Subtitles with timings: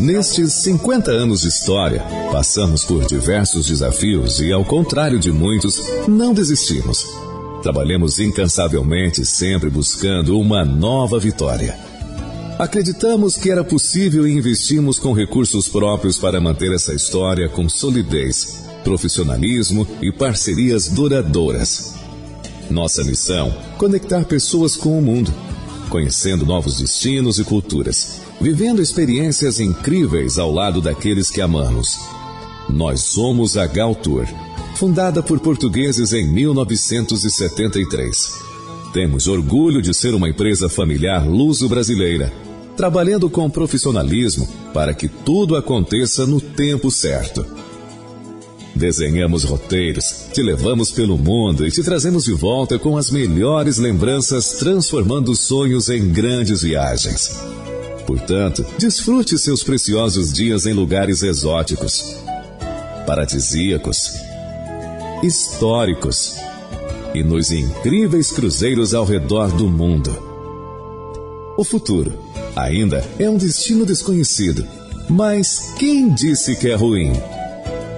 [0.00, 2.00] Nestes 50 anos de história,
[2.32, 7.06] passamos por diversos desafios e, ao contrário de muitos, não desistimos.
[7.62, 11.78] Trabalhamos incansavelmente, sempre buscando uma nova vitória.
[12.58, 18.64] Acreditamos que era possível e investimos com recursos próprios para manter essa história com solidez,
[18.82, 21.94] profissionalismo e parcerias duradouras.
[22.68, 25.32] Nossa missão: conectar pessoas com o mundo,
[25.88, 31.98] conhecendo novos destinos e culturas vivendo experiências incríveis ao lado daqueles que amamos.
[32.68, 34.26] Nós somos a Galtour,
[34.74, 38.44] fundada por portugueses em 1973.
[38.92, 42.30] Temos orgulho de ser uma empresa familiar luso-brasileira,
[42.76, 47.46] trabalhando com profissionalismo para que tudo aconteça no tempo certo.
[48.74, 54.58] Desenhamos roteiros, te levamos pelo mundo e te trazemos de volta com as melhores lembranças,
[54.58, 57.30] transformando sonhos em grandes viagens.
[58.06, 62.16] Portanto, desfrute seus preciosos dias em lugares exóticos,
[63.06, 64.12] paradisíacos,
[65.22, 66.36] históricos
[67.14, 70.10] e nos incríveis cruzeiros ao redor do mundo.
[71.56, 72.12] O futuro
[72.54, 74.66] ainda é um destino desconhecido,
[75.08, 77.12] mas quem disse que é ruim?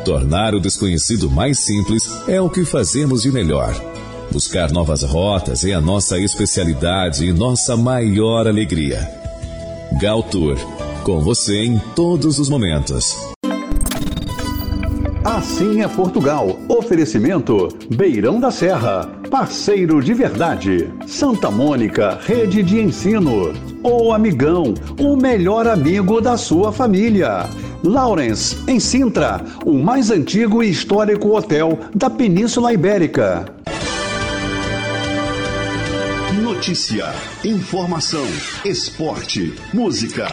[0.05, 3.75] Tornar o desconhecido mais simples é o que fazemos de melhor.
[4.31, 9.26] Buscar novas rotas é a nossa especialidade e nossa maior alegria.
[9.93, 10.59] Gal Tour,
[11.05, 13.17] com você em todos os momentos.
[15.25, 16.59] Assim é Portugal.
[16.69, 19.09] Oferecimento Beirão da Serra.
[19.31, 20.93] Parceiro de verdade.
[21.07, 23.53] Santa Mônica, rede de ensino.
[23.83, 27.49] O Amigão, o melhor amigo da sua família.
[27.83, 33.56] Lawrence, em Sintra, o mais antigo e histórico hotel da Península Ibérica.
[36.57, 38.27] Notícia, informação,
[38.65, 40.27] esporte, música.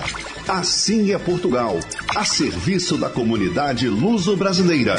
[0.47, 1.77] Assim é Portugal,
[2.15, 4.95] a serviço da comunidade luso-brasileira.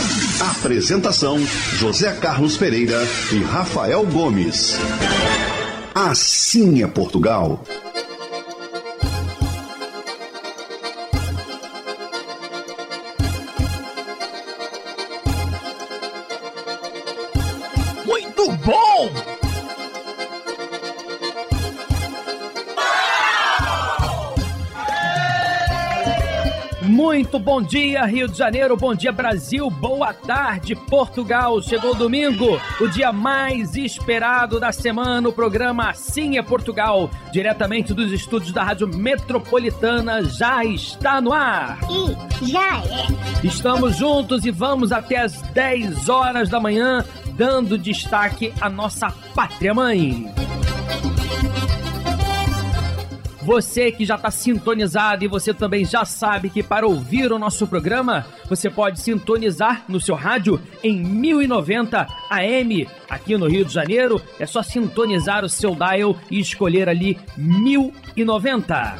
[0.58, 1.38] Apresentação:
[1.78, 3.00] José Carlos Pereira
[3.32, 4.76] e Rafael Gomes.
[5.94, 7.64] Assim é Portugal.
[27.24, 31.60] Muito bom dia, Rio de Janeiro, bom dia, Brasil, boa tarde, Portugal.
[31.62, 35.26] Chegou domingo, o dia mais esperado da semana.
[35.30, 41.78] O programa Assim é Portugal, diretamente dos estúdios da Rádio Metropolitana, já está no ar.
[41.90, 43.46] E já é.
[43.46, 47.02] Estamos juntos e vamos até as 10 horas da manhã,
[47.32, 50.30] dando destaque à nossa pátria mãe.
[53.44, 57.66] Você que já está sintonizado e você também já sabe que para ouvir o nosso
[57.66, 62.88] programa, você pode sintonizar no seu rádio em 1090 AM.
[63.06, 68.96] Aqui no Rio de Janeiro, é só sintonizar o seu dial e escolher ali 1090.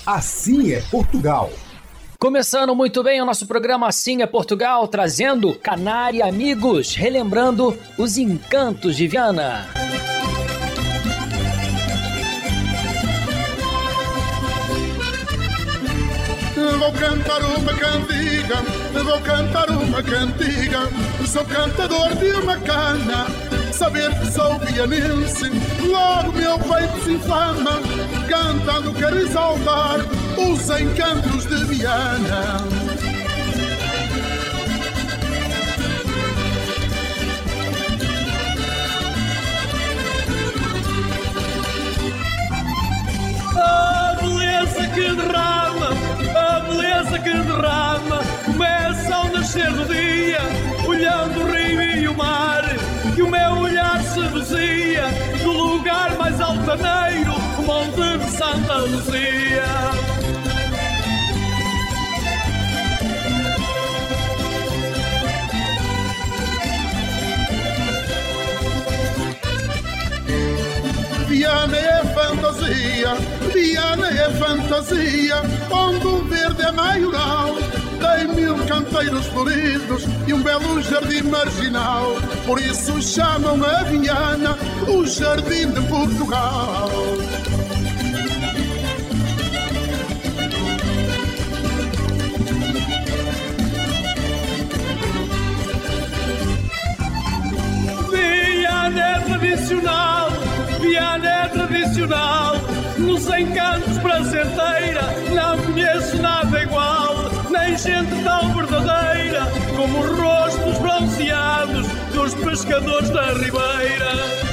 [0.07, 1.51] Assim é Portugal.
[2.21, 8.97] Começando muito bem o nosso programa Assim é Portugal, trazendo Canária Amigos, relembrando os encantos
[8.97, 9.67] de Viana.
[16.81, 18.57] Vou cantar uma cantiga,
[19.05, 20.89] vou cantar uma cantiga.
[21.27, 23.27] Sou cantador de uma cana,
[23.71, 25.51] saber que sou vianense.
[25.87, 27.83] Logo meu peito se inflama,
[28.27, 29.99] cantando quero exaltar
[30.39, 32.91] os encantos de Viana.
[44.93, 45.13] Que
[47.23, 50.41] que derrama, começa ao nascer do dia,
[50.87, 52.63] olhando o rio e o mar,
[53.15, 55.05] que o meu olhar seduzia,
[55.43, 59.65] no lugar mais altaneiro, o monte de Santa Luzia.
[71.29, 72.00] Viana
[73.53, 75.37] Viana é fantasia,
[75.71, 77.57] onde verde é maioral.
[78.01, 82.15] Tem mil canteiros floridos e um belo jardim marginal.
[82.47, 84.57] Por isso chamam a Viana
[84.89, 86.91] o Jardim de Portugal.
[98.11, 100.31] Viana é tradicional,
[100.91, 102.57] Viana é tradicional,
[102.99, 105.03] nos encantos prazenteira,
[105.33, 107.15] não conheço nada igual,
[107.49, 109.47] nem gente tão verdadeira,
[109.77, 114.50] como os rostos bronzeados dos pescadores da Ribeira.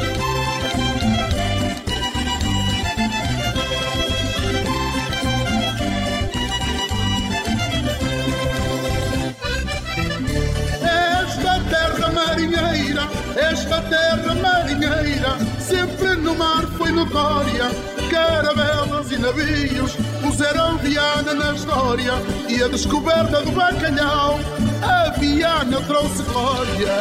[13.37, 17.69] Esta terra marinheira, sempre no mar foi notória.
[18.09, 22.13] Caravelas e navios puseram Viana na história
[22.49, 24.39] e a descoberta do bacalhau,
[24.81, 26.97] a Viana trouxe glória.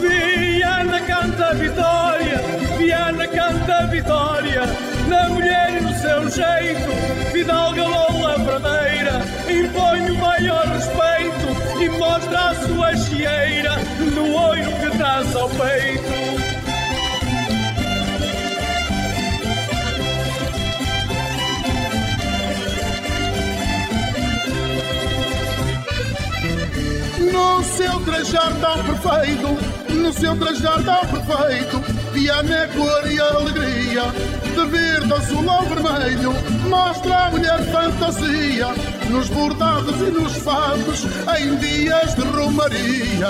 [0.00, 2.40] Viana canta vitória,
[2.78, 4.62] Viana canta vitória,
[5.08, 12.50] na mulher e no seu jeito, Fidalga Lola Pradeira, impõe o maior respeito e mostra
[12.50, 13.76] a sua chieira
[14.14, 16.28] no olho que traz ao peito.
[27.32, 34.02] No seu trajar tão perfeito, no seu trajar tão perfeito, Viana é cor e alegria,
[34.42, 36.34] de verde, azul ou vermelho,
[36.68, 38.66] mostra a mulher fantasia,
[39.08, 41.06] nos bordados e nos fatos,
[41.38, 43.28] em dias de romaria.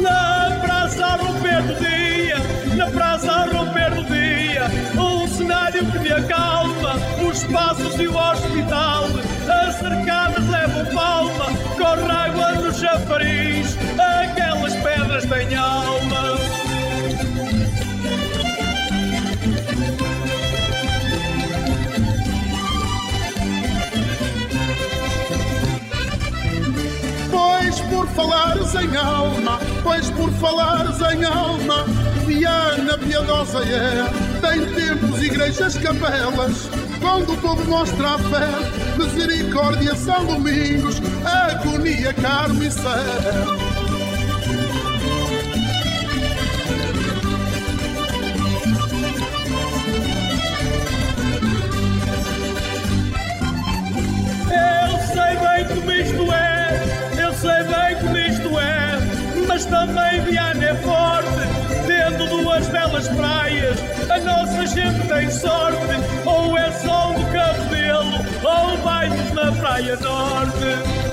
[0.00, 1.74] Na praça a romper do
[4.04, 6.94] dia, a um cenário que me acalma,
[7.28, 9.08] os passos e o hospital,
[9.78, 16.38] cercadas levam palma, corre água no chafariz, aquelas pedras têm alma.
[27.30, 31.84] Pois por falares em alma, pois por falares em alma,
[32.26, 34.04] Viana piedosa é,
[34.40, 36.68] tem templos, igrejas, capelas,
[37.00, 42.82] quando o povo mostra a fé, misericórdia, São Domingos, agonia, Carmo e céu.
[54.50, 60.47] Eu sei bem como isto é, eu sei bem como isto é, mas também tendo
[62.98, 63.78] novas praias.
[64.10, 65.78] A nossa gente tem sorte,
[66.26, 68.12] ou é sol do cabelo,
[68.42, 71.08] ou banhos na Praia Norte.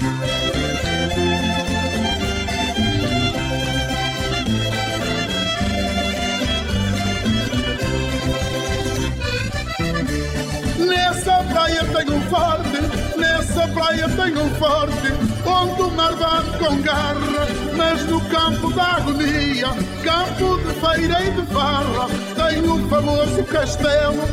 [10.79, 15.24] Nessa praia tenho um forte, nessa praia tenho um forte
[15.55, 19.69] onde o mar bate com garra, mas no campo da agonia,
[20.03, 24.23] campo de feira e de farra, tem o famoso castelo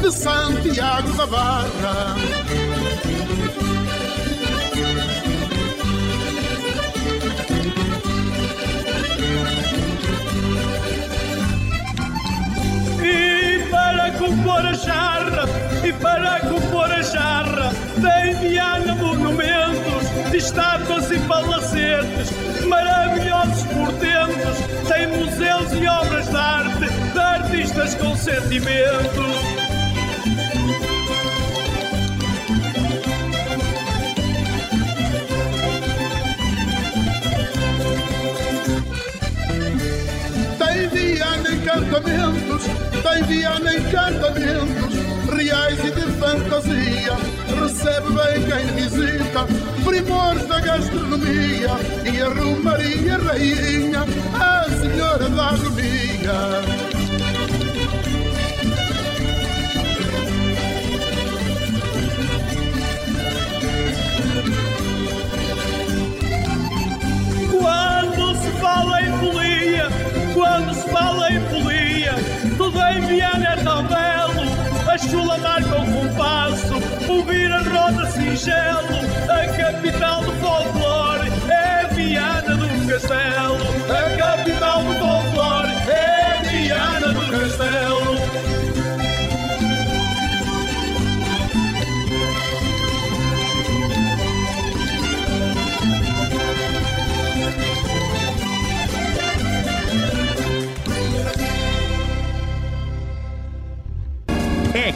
[0.00, 2.16] de Santiago da Barra.
[13.04, 15.44] E para compor a jarra,
[15.84, 19.81] e para compor a jarra, tem Viana monumentos, de
[20.34, 22.30] estátuas e palacetes,
[22.66, 29.32] maravilhosos portentos, tem museus e obras de arte, de artistas com sentimentos.
[40.58, 42.62] Tem Viana encantamentos,
[43.02, 43.22] tem
[43.76, 44.94] encantamentos,
[45.34, 47.16] reais e de fantasia.
[47.60, 49.46] Recebe bem quem visita,
[49.84, 51.70] primores da gastronomia.
[52.04, 54.04] E a Romaria Rainha,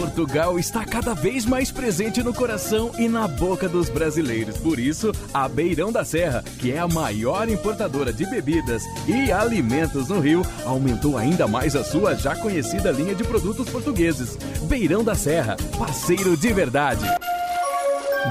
[0.00, 4.56] Portugal está cada vez mais presente no coração e na boca dos brasileiros.
[4.56, 10.08] Por isso, a Beirão da Serra, que é a maior importadora de bebidas e alimentos
[10.08, 14.38] no Rio, aumentou ainda mais a sua já conhecida linha de produtos portugueses.
[14.62, 17.04] Beirão da Serra, parceiro de verdade.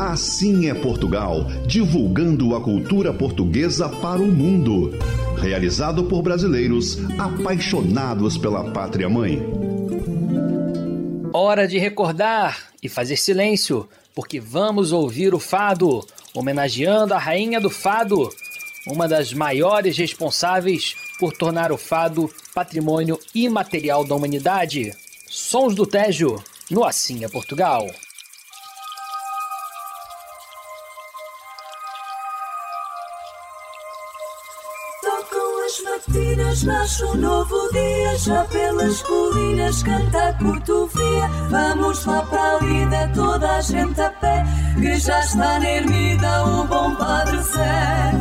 [0.00, 4.98] Assim é Portugal, divulgando a cultura portuguesa para o mundo.
[5.38, 9.42] Realizado por brasileiros apaixonados pela pátria mãe.
[11.34, 16.02] Hora de recordar e fazer silêncio, porque vamos ouvir o fado,
[16.34, 18.30] homenageando a rainha do fado,
[18.86, 24.94] uma das maiores responsáveis por tornar o fado patrimônio imaterial da humanidade.
[25.28, 27.86] Sons do Tejo, no Assim é Portugal.
[36.00, 38.16] Tocam as matinas, nasce um novo dia.
[38.18, 41.28] Já pelas colinas canta a cotovia.
[41.50, 44.44] Vamos lá para a lida, toda a gente a pé.
[44.80, 48.12] Que já está na ermida o bom Padre Zé.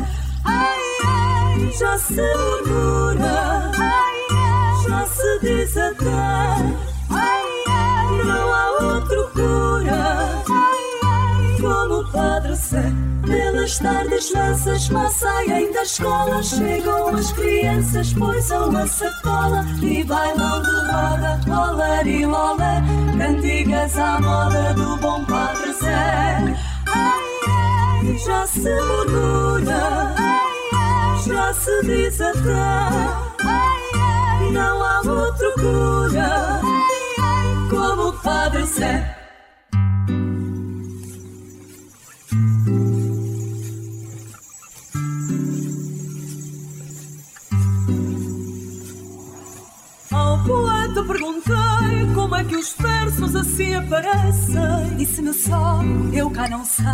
[0.43, 3.71] Ai, ai, já se murmura.
[3.77, 6.05] Ai, ai, já se diz até.
[7.09, 10.43] Ai, ai, não há outro cura.
[10.49, 13.08] Ai, ai, como o Padre Zé.
[13.29, 19.63] Pelas tardes massas, má saem da escola Chegam as crianças, poisam a sacola.
[19.83, 22.81] E bailam de roda, olé e lolé
[23.19, 26.55] Cantigas à moda do bom Padre Zé.
[26.87, 30.39] Ai, ai, já se murmura Ai,
[30.73, 36.59] ai, já se diz até Ai, ai, não há outro cura.
[36.63, 39.18] Ai, ai, como o Padre Zé
[50.99, 54.95] poeta perguntei como é que os versos assim aparecem.
[54.97, 55.81] Disse-me só,
[56.13, 56.85] eu cá não sei.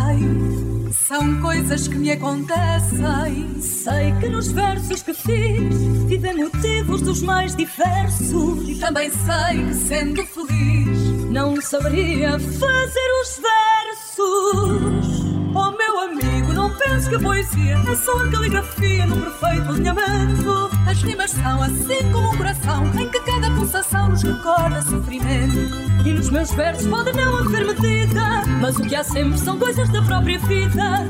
[0.92, 3.60] São coisas que me acontecem.
[3.60, 5.74] Sei que nos versos que fiz
[6.08, 8.68] tive motivos dos mais diversos.
[8.68, 15.26] E também sei que sendo feliz não saberia fazer os versos.
[15.54, 16.35] Oh meu amigo,
[16.78, 20.70] mais que a poesia, é só a caligrafia no perfeito alinhamento.
[20.88, 25.56] As rimas são assim como um coração, em que cada pulsação nos recorda sofrimento.
[26.04, 29.88] E nos meus versos pode não haver medida, mas o que há sempre são coisas
[29.90, 31.06] da própria vida.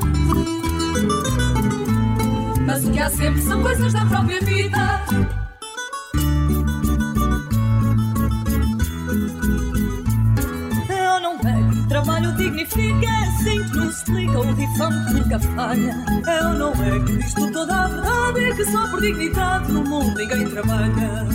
[2.65, 5.01] Mas o que há sempre são coisas da própria vida.
[10.89, 11.37] Eu não
[13.87, 15.95] que explica, o difame nunca falha.
[16.41, 20.17] Eu não é que isto toda a verdade, é que só por dignidade no mundo
[20.17, 21.27] ninguém trabalha.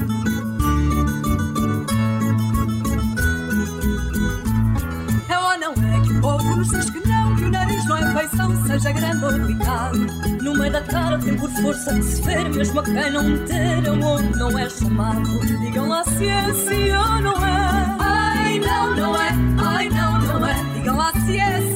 [5.29, 8.13] Eu não é que o povo nos diz que não, que o nariz não é
[8.13, 10.43] feição, seja grande ou pequeno.
[10.43, 13.89] No meio da cara tem por força de se ver, mesmo a quem não ter
[13.89, 15.41] amor não é chamado.
[15.61, 17.97] Digam lá se é, se ou não é.
[17.99, 19.31] Ai, não, não é.
[19.59, 20.55] Ai, não, não é.
[20.75, 21.72] Digam lá se é, é.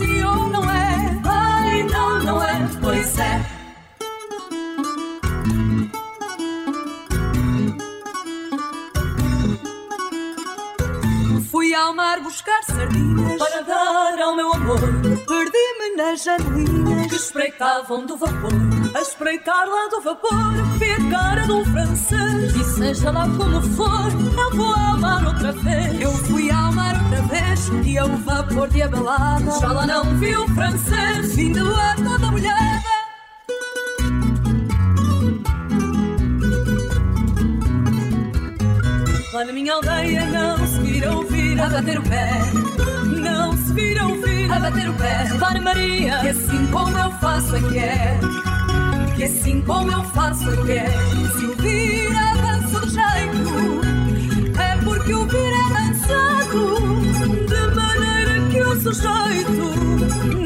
[1.90, 2.68] Não, não é.
[2.80, 3.40] Pois é.
[11.50, 13.05] Fui ao mar buscar sardinhas
[13.38, 14.80] para dar ao meu amor.
[15.26, 18.52] Perdi-me nas janelinhas que espreitavam do vapor.
[18.94, 22.54] A espreitar lá do vapor, vi a cara de um francês.
[22.54, 26.00] E seja lá como for, eu vou ao mar outra vez.
[26.00, 29.60] Eu fui ao mar outra vez e ao vapor de abalada.
[29.60, 32.96] Já lá não vi o francês, vindo a toda molhada.
[39.32, 42.95] Lá na minha aldeia não se vira ouvir a bater o pé.
[43.76, 45.26] Vira ouvir a bater o pé.
[45.38, 48.18] Para Maria, que assim como eu faço é que é.
[49.14, 50.88] Que assim como eu faço é que é.
[51.36, 57.00] Se ouvir a dança do jeito, é porque ouvir é dançado.
[57.46, 60.45] De maneira que o sujeito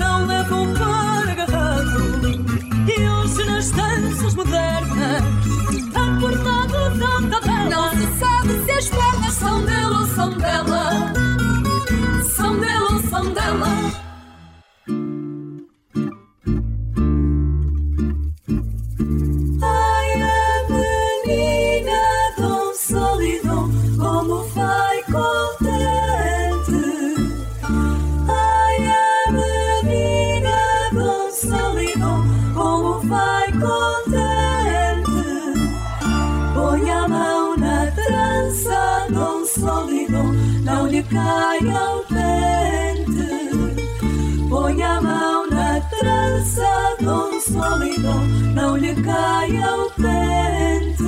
[48.54, 51.04] não lhe caia o pente.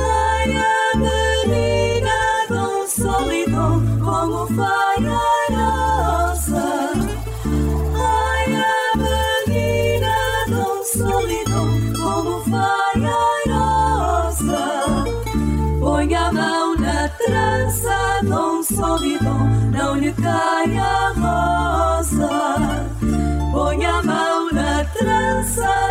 [0.00, 6.64] Ai, a menina tão solidão, como vai airosa.
[7.96, 10.14] Ai, a menina
[10.48, 11.68] tão solidão,
[12.00, 12.96] como vai
[13.46, 14.64] airosa.
[15.80, 21.07] Põe a mão na trança, tão solidão, não lhe caia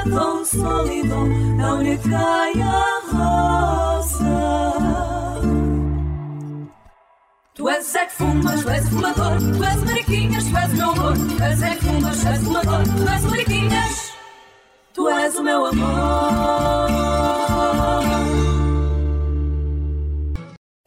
[0.10, 3.98] tão solidão, não lhe caia a rosa.
[7.54, 10.92] Tu és é que fumas, tu és fumador, tu és mariquinhas, tu és o meu
[10.92, 11.14] amor.
[11.18, 14.12] Tu és é que fumas, tu és fumador, tu és mariquinhas,
[14.94, 17.17] tu és o meu amor.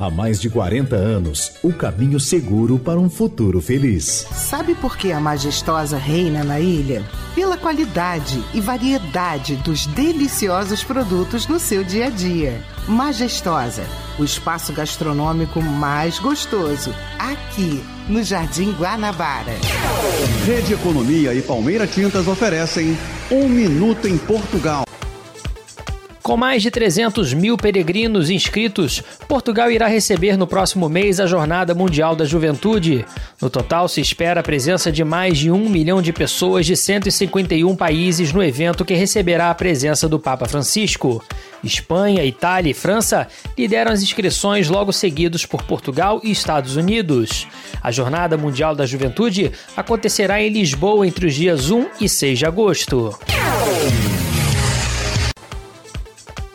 [0.00, 4.28] Há mais de 40 anos, o caminho seguro para um futuro feliz.
[4.32, 7.02] Sabe por que a majestosa reina na ilha?
[7.34, 12.62] Pela qualidade e variedade dos deliciosos produtos no seu dia a dia.
[12.86, 13.82] Majestosa,
[14.20, 19.56] o espaço gastronômico mais gostoso, aqui no Jardim Guanabara.
[20.46, 22.96] Rede Economia e Palmeira Tintas oferecem
[23.32, 24.87] Um Minuto em Portugal.
[26.28, 31.74] Com mais de 300 mil peregrinos inscritos, Portugal irá receber no próximo mês a Jornada
[31.74, 33.02] Mundial da Juventude.
[33.40, 37.74] No total, se espera a presença de mais de um milhão de pessoas de 151
[37.74, 41.24] países no evento que receberá a presença do Papa Francisco.
[41.64, 47.46] Espanha, Itália e França lideram as inscrições logo seguidos por Portugal e Estados Unidos.
[47.82, 52.44] A Jornada Mundial da Juventude acontecerá em Lisboa entre os dias 1 e 6 de
[52.44, 53.18] agosto.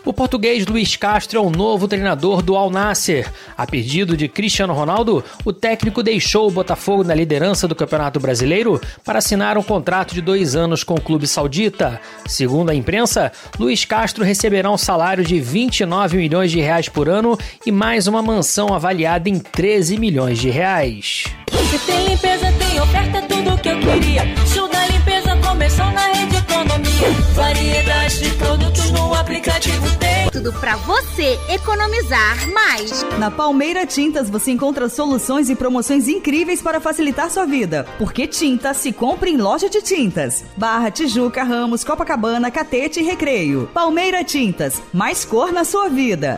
[0.06, 3.32] O português Luiz Castro é o novo treinador do Al Nasser.
[3.58, 8.82] A pedido de Cristiano Ronaldo, o técnico deixou o Botafogo na liderança do Campeonato Brasileiro
[9.06, 12.02] para assinar um contrato de dois anos com o clube saudita.
[12.26, 17.38] Segundo a imprensa, Luiz Castro receberá um salário de 29 milhões de reais por ano
[17.66, 21.24] e mais uma mansão avaliada em 13 milhões de reais.
[21.70, 24.24] Se tem limpeza, tem oferta, tudo que eu queria.
[24.54, 27.12] Show da limpeza começou na rede economia.
[27.36, 30.28] Variedade de produtos no aplicativo tem.
[30.32, 33.06] Tudo pra você economizar mais.
[33.20, 37.86] Na Palmeira Tintas você encontra soluções e promoções incríveis para facilitar sua vida.
[38.00, 40.44] Porque tinta se compra em loja de tintas.
[40.58, 43.70] Barra, Tijuca, Ramos, Copacabana, Catete e Recreio.
[43.72, 46.38] Palmeira Tintas, mais cor na sua vida.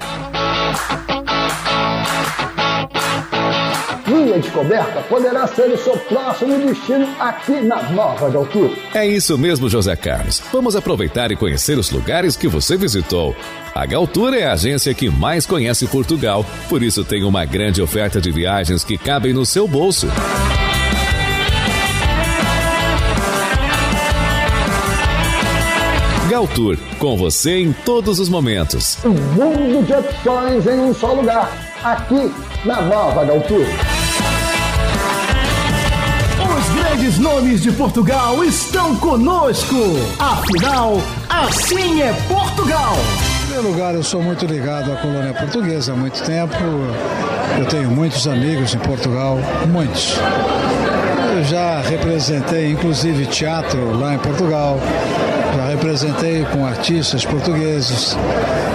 [4.39, 8.76] Descoberta poderá ser o seu próximo destino aqui na Nova de Altura.
[8.93, 10.41] É isso mesmo, José Carlos.
[10.52, 13.36] Vamos aproveitar e conhecer os lugares que você visitou.
[13.74, 18.21] A Galtura é a agência que mais conhece Portugal, por isso tem uma grande oferta
[18.21, 20.08] de viagens que cabem no seu bolso.
[26.30, 28.98] Galtour, com você em todos os momentos.
[29.06, 31.50] Um mundo de opções em um só lugar,
[31.84, 32.30] aqui
[32.65, 33.65] na Nova Galtour.
[36.95, 39.75] Grandes nomes de Portugal estão conosco.
[40.17, 42.95] Afinal, assim é Portugal.
[42.95, 46.55] Em primeiro lugar, eu sou muito ligado à colônia portuguesa há muito tempo.
[47.60, 50.15] Eu tenho muitos amigos em Portugal, muitos.
[51.36, 54.79] Eu já representei, inclusive, teatro lá em Portugal.
[55.53, 58.15] Já representei com artistas portugueses.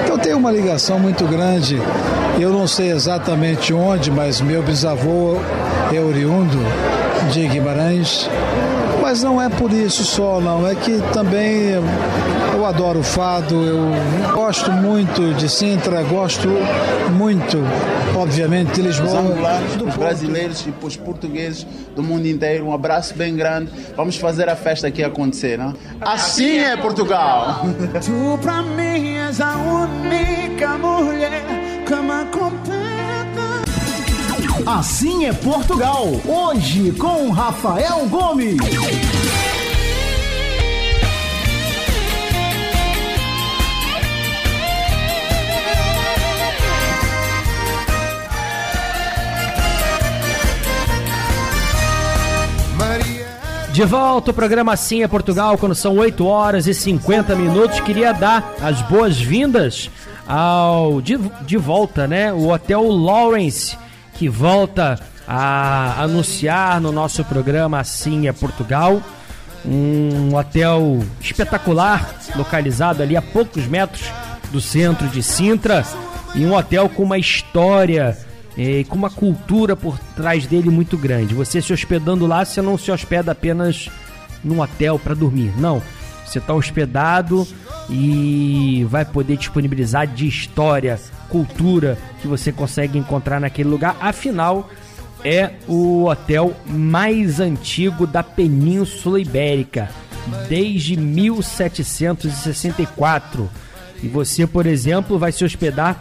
[0.05, 1.81] Então tenho uma ligação muito grande.
[2.39, 5.39] Eu não sei exatamente onde, mas meu bisavô
[5.91, 6.59] é oriundo
[7.33, 8.29] de Guimarães.
[9.01, 10.67] Mas não é por isso só, não.
[10.67, 11.71] É que também
[12.55, 16.49] eu adoro o fado, eu gosto muito de Sintra, gosto
[17.13, 17.59] muito,
[18.17, 19.21] obviamente, de Lisboa.
[19.21, 22.67] Os angolanos, os brasileiros e os portugueses do mundo inteiro.
[22.67, 23.71] Um abraço bem grande.
[23.97, 25.75] Vamos fazer a festa aqui acontecer, não?
[26.01, 27.63] Assim é Portugal!
[28.05, 31.43] Tu pra mim és a única mulher
[31.87, 32.90] que me completa.
[34.79, 36.07] Assim é Portugal.
[36.25, 38.57] Hoje com Rafael Gomes.
[53.73, 57.81] De volta o programa Sim é Portugal, quando são 8 horas e 50 minutos.
[57.81, 59.91] Queria dar as boas-vindas
[60.29, 62.33] ao de, de volta, né?
[62.33, 63.77] O Hotel Lawrence,
[64.21, 69.01] que volta a anunciar no nosso programa Assim é Portugal.
[69.65, 74.13] Um hotel espetacular, localizado ali a poucos metros
[74.53, 75.87] do centro de Sintra.
[76.35, 78.15] E um hotel com uma história
[78.59, 81.35] e com uma cultura por trás dele muito grande.
[81.35, 83.89] Você se hospedando lá, você não se hospeda apenas
[84.45, 85.81] num hotel para dormir, não.
[86.27, 87.49] Você está hospedado
[87.89, 91.01] e vai poder disponibilizar de história,
[91.31, 93.97] cultura que você consegue encontrar naquele lugar.
[94.01, 94.69] Afinal,
[95.25, 99.91] é o hotel mais antigo da Península Ibérica,
[100.49, 103.51] desde 1764.
[104.03, 106.01] E você, por exemplo, vai se hospedar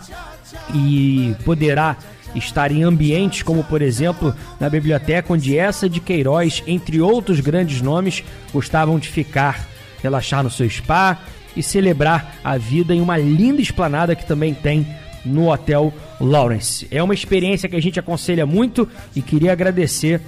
[0.73, 1.97] e poderá
[2.35, 7.81] estar em ambientes como, por exemplo, na biblioteca onde essa de Queiroz, entre outros grandes
[7.81, 9.67] nomes, gostavam de ficar,
[10.01, 11.17] relaxar no seu spa
[11.55, 14.85] e celebrar a vida em uma linda esplanada que também tem
[15.25, 16.87] no Hotel Lawrence.
[16.91, 20.21] É uma experiência que a gente aconselha muito e queria agradecer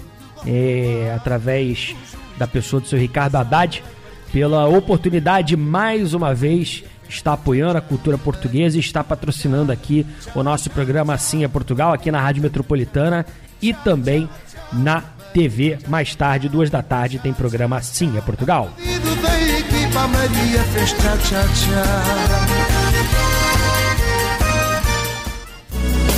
[0.45, 1.95] é, através
[2.38, 3.84] da pessoa do seu Ricardo Haddad
[4.32, 10.41] pela oportunidade mais uma vez está apoiando a cultura portuguesa e está patrocinando aqui o
[10.41, 13.25] nosso programa Assim é Portugal, aqui na Rádio Metropolitana
[13.62, 14.30] e também
[14.71, 15.01] na
[15.34, 15.77] TV.
[15.88, 18.69] Mais tarde, duas da tarde, tem programa Assim é Portugal.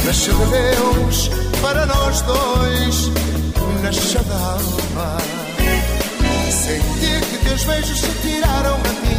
[0.05, 1.29] Nasceu de Deus
[1.61, 3.11] para nós dois,
[7.29, 9.13] que teus beijos se tiraram mim.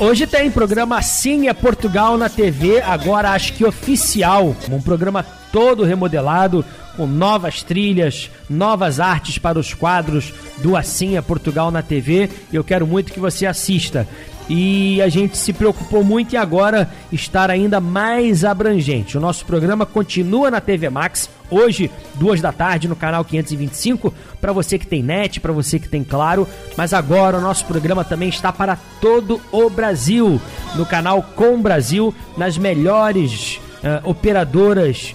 [0.00, 5.84] Hoje tem programa Assim é Portugal na TV, agora acho que oficial, um programa todo
[5.84, 6.64] remodelado,
[6.96, 12.28] com novas trilhas, novas artes para os quadros do Assim é Portugal na TV.
[12.52, 14.08] Eu quero muito que você assista.
[14.52, 19.16] E a gente se preocupou muito e agora estar ainda mais abrangente.
[19.16, 24.52] O nosso programa continua na TV Max, hoje, duas da tarde, no canal 525, para
[24.52, 26.48] você que tem net, para você que tem claro.
[26.76, 30.40] Mas agora o nosso programa também está para todo o Brasil,
[30.74, 35.14] no canal Com Brasil, nas melhores uh, operadoras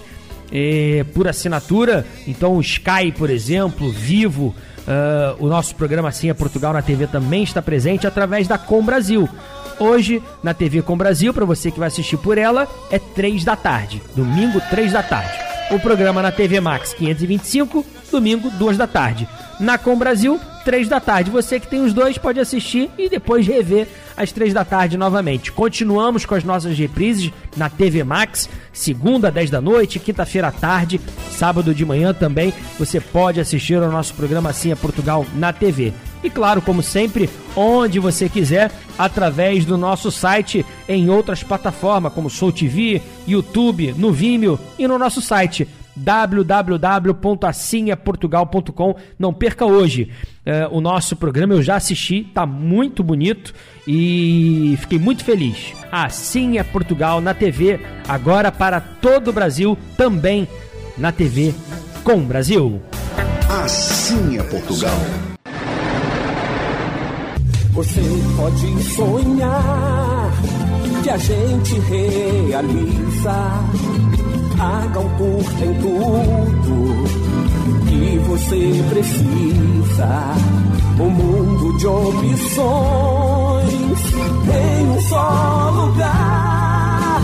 [0.50, 2.06] eh, por assinatura.
[2.26, 4.54] Então, Sky, por exemplo, Vivo,
[4.86, 8.84] Uh, o nosso programa Assim é Portugal na TV também está presente através da Com
[8.84, 9.28] Brasil.
[9.78, 13.56] Hoje, na TV Com Brasil, para você que vai assistir por ela, é 3 da
[13.56, 14.00] tarde.
[14.14, 15.32] Domingo, 3 da tarde.
[15.70, 19.28] O programa na TV Max 525, domingo, 2 da tarde.
[19.58, 21.30] Na Com Brasil, 3 da tarde.
[21.30, 25.52] Você que tem os dois pode assistir e depois rever às 3 da tarde novamente.
[25.52, 31.00] Continuamos com as nossas reprises na TV Max, segunda, 10 da noite, quinta-feira à tarde,
[31.30, 32.52] sábado de manhã também.
[32.80, 35.92] Você pode assistir ao nosso programa Assim é Portugal na TV.
[36.24, 42.28] E claro, como sempre, onde você quiser, através do nosso site em outras plataformas como
[42.28, 48.96] Soul TV, YouTube, no Vimeo e no nosso site www.assinhaportugal.com.
[49.18, 50.10] Não perca hoje
[50.46, 53.54] uh, o nosso programa, eu já assisti, tá muito bonito
[53.86, 55.72] e fiquei muito feliz.
[55.90, 60.46] Assim é Portugal na TV, agora para todo o Brasil, também
[60.98, 61.54] na TV
[62.04, 62.82] com Brasil.
[63.48, 64.98] Assim é Portugal.
[67.72, 68.00] Você
[68.36, 70.32] pode sonhar
[71.02, 73.34] que a gente realiza
[74.58, 77.04] a Galtour tem tudo
[77.88, 80.34] que você precisa.
[80.98, 82.56] Um mundo de opções
[84.48, 87.22] em um só lugar.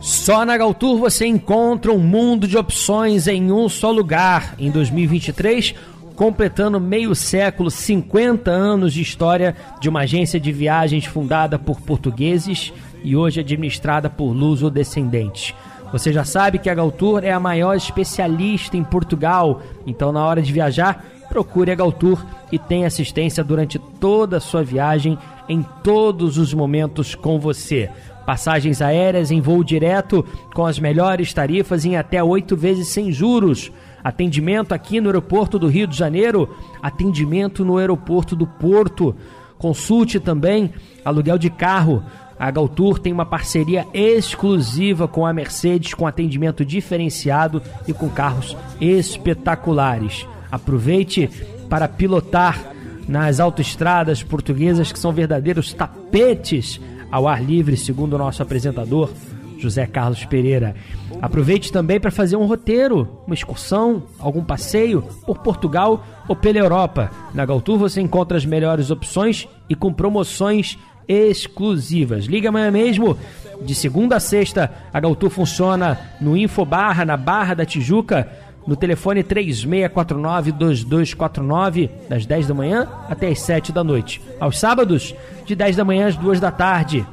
[0.00, 4.54] Só na Galtour você encontra um mundo de opções em um só lugar.
[4.58, 5.74] Em 2023,
[6.14, 12.72] completando meio século, 50 anos de história de uma agência de viagens fundada por portugueses
[13.02, 15.54] e hoje administrada por luso-descendentes.
[15.90, 20.42] Você já sabe que a Galtour é a maior especialista em Portugal, então na hora
[20.42, 22.22] de viajar, procure a Galtour
[22.52, 27.88] e tenha assistência durante toda a sua viagem, em todos os momentos com você.
[28.26, 30.22] Passagens aéreas em voo direto
[30.54, 33.72] com as melhores tarifas em até oito vezes sem juros.
[34.04, 39.16] Atendimento aqui no aeroporto do Rio de Janeiro, atendimento no aeroporto do Porto.
[39.56, 40.70] Consulte também
[41.02, 42.04] aluguel de carro
[42.38, 48.56] a Galtour tem uma parceria exclusiva com a Mercedes, com atendimento diferenciado e com carros
[48.80, 50.26] espetaculares.
[50.50, 51.28] Aproveite
[51.68, 52.72] para pilotar
[53.08, 59.10] nas autoestradas portuguesas que são verdadeiros tapetes ao ar livre, segundo o nosso apresentador
[59.58, 60.76] José Carlos Pereira.
[61.20, 67.10] Aproveite também para fazer um roteiro, uma excursão, algum passeio por Portugal ou pela Europa.
[67.34, 72.26] Na Galtour você encontra as melhores opções e com promoções exclusivas.
[72.26, 73.18] Liga amanhã mesmo,
[73.62, 78.30] de segunda a sexta, a Galtour funciona no Infobarra, na Barra da Tijuca,
[78.66, 84.20] no telefone 3649-2249, das 10 da manhã até as 7 da noite.
[84.38, 85.14] Aos sábados,
[85.46, 87.06] de 10 da manhã às 2 da tarde.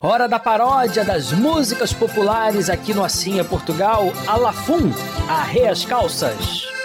[0.03, 3.03] Hora da paródia das músicas populares aqui no
[3.39, 4.05] é Portugal.
[4.25, 4.91] Alafum,
[5.29, 6.80] arre as calças.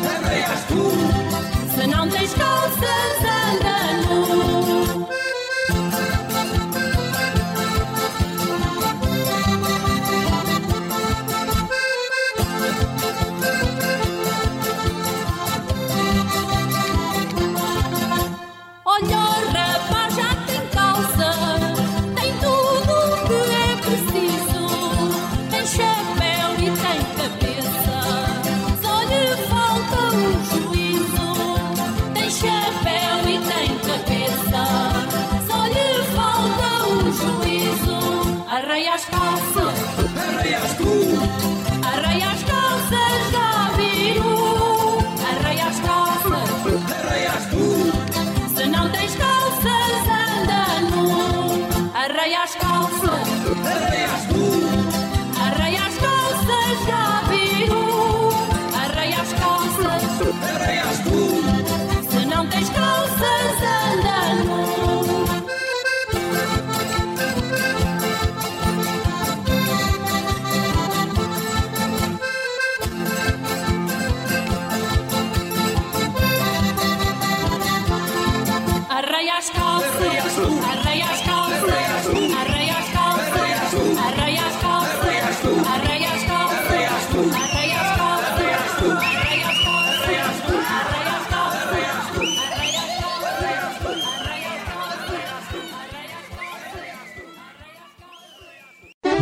[0.00, 0.90] Calças, Arreias tu.
[1.74, 1.86] se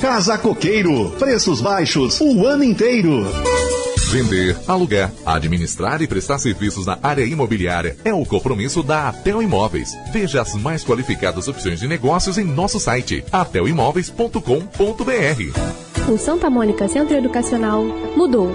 [0.00, 1.10] Casa Coqueiro.
[1.18, 3.26] Preços baixos o ano inteiro.
[4.10, 9.90] Vender, alugar, administrar e prestar serviços na área imobiliária é o compromisso da Atel Imóveis.
[10.10, 16.10] Veja as mais qualificadas opções de negócios em nosso site atelimóveis.com.br.
[16.10, 17.84] O Santa Mônica Centro Educacional
[18.16, 18.50] mudou.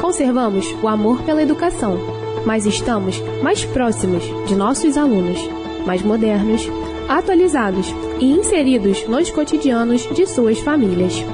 [0.00, 1.98] Conservamos o amor pela educação,
[2.46, 5.38] mas estamos mais próximos de nossos alunos,
[5.84, 6.62] mais modernos,
[7.10, 11.24] atualizados e inseridos nos cotidianos de suas famílias.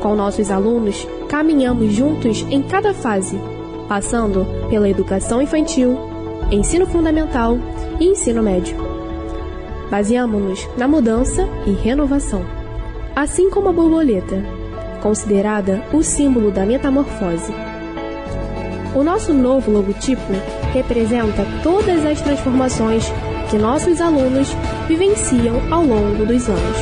[0.00, 3.38] Com nossos alunos, caminhamos juntos em cada fase,
[3.88, 5.98] passando pela educação infantil,
[6.50, 7.58] ensino fundamental
[7.98, 8.76] e ensino médio.
[9.90, 12.44] Baseamos-nos na mudança e renovação,
[13.16, 14.42] assim como a borboleta,
[15.02, 17.52] considerada o símbolo da metamorfose.
[18.94, 20.32] O nosso novo logotipo
[20.72, 23.04] representa todas as transformações
[23.50, 24.48] que nossos alunos
[24.86, 26.76] vivenciam ao longo dos anos.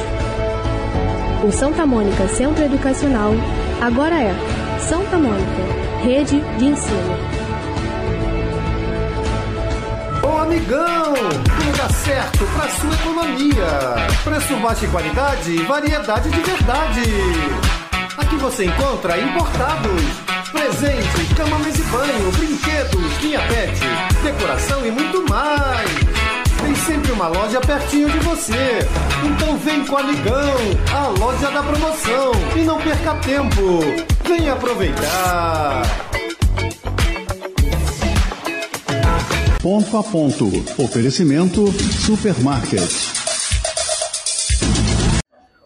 [1.45, 3.33] O Santa Mônica Centro Educacional
[3.81, 4.35] agora é
[4.81, 5.63] Santa Mônica,
[6.03, 7.17] Rede de Ensino.
[10.23, 14.07] Ô amigão, tudo dá certo pra sua economia.
[14.25, 17.03] Preço baixo e qualidade e variedade de verdade.
[18.19, 20.03] Aqui você encontra importados,
[20.51, 23.81] presentes, cama, mesa e banho, brinquedos, linha pet,
[24.25, 26.16] decoração e muito mais.
[26.87, 28.79] Sempre uma loja pertinho de você.
[29.25, 30.55] Então vem com a Amigão,
[30.95, 32.31] a loja da promoção.
[32.57, 33.81] E não perca tempo,
[34.25, 35.83] vem aproveitar.
[39.61, 40.47] Ponto a ponto.
[40.81, 43.17] Oferecimento Supermarket.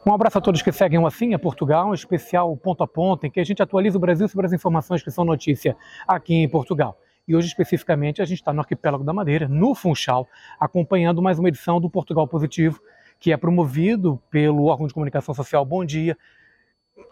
[0.07, 3.27] Um abraço a todos que seguem o Assim é Portugal, um especial ponto a ponto,
[3.27, 5.77] em que a gente atualiza o Brasil sobre as informações que são notícia
[6.09, 6.97] aqui em Portugal.
[7.31, 10.29] E hoje, especificamente, a gente está no Arquipélago da Madeira, no Funchal,
[10.59, 12.83] acompanhando mais uma edição do Portugal Positivo,
[13.21, 16.19] que é promovido pelo órgão de comunicação social Bom Dia,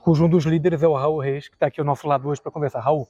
[0.03, 2.43] cujo um dos líderes é o Raul Reis, que está aqui ao nosso lado hoje
[2.43, 2.81] para conversar.
[2.81, 3.07] Raul,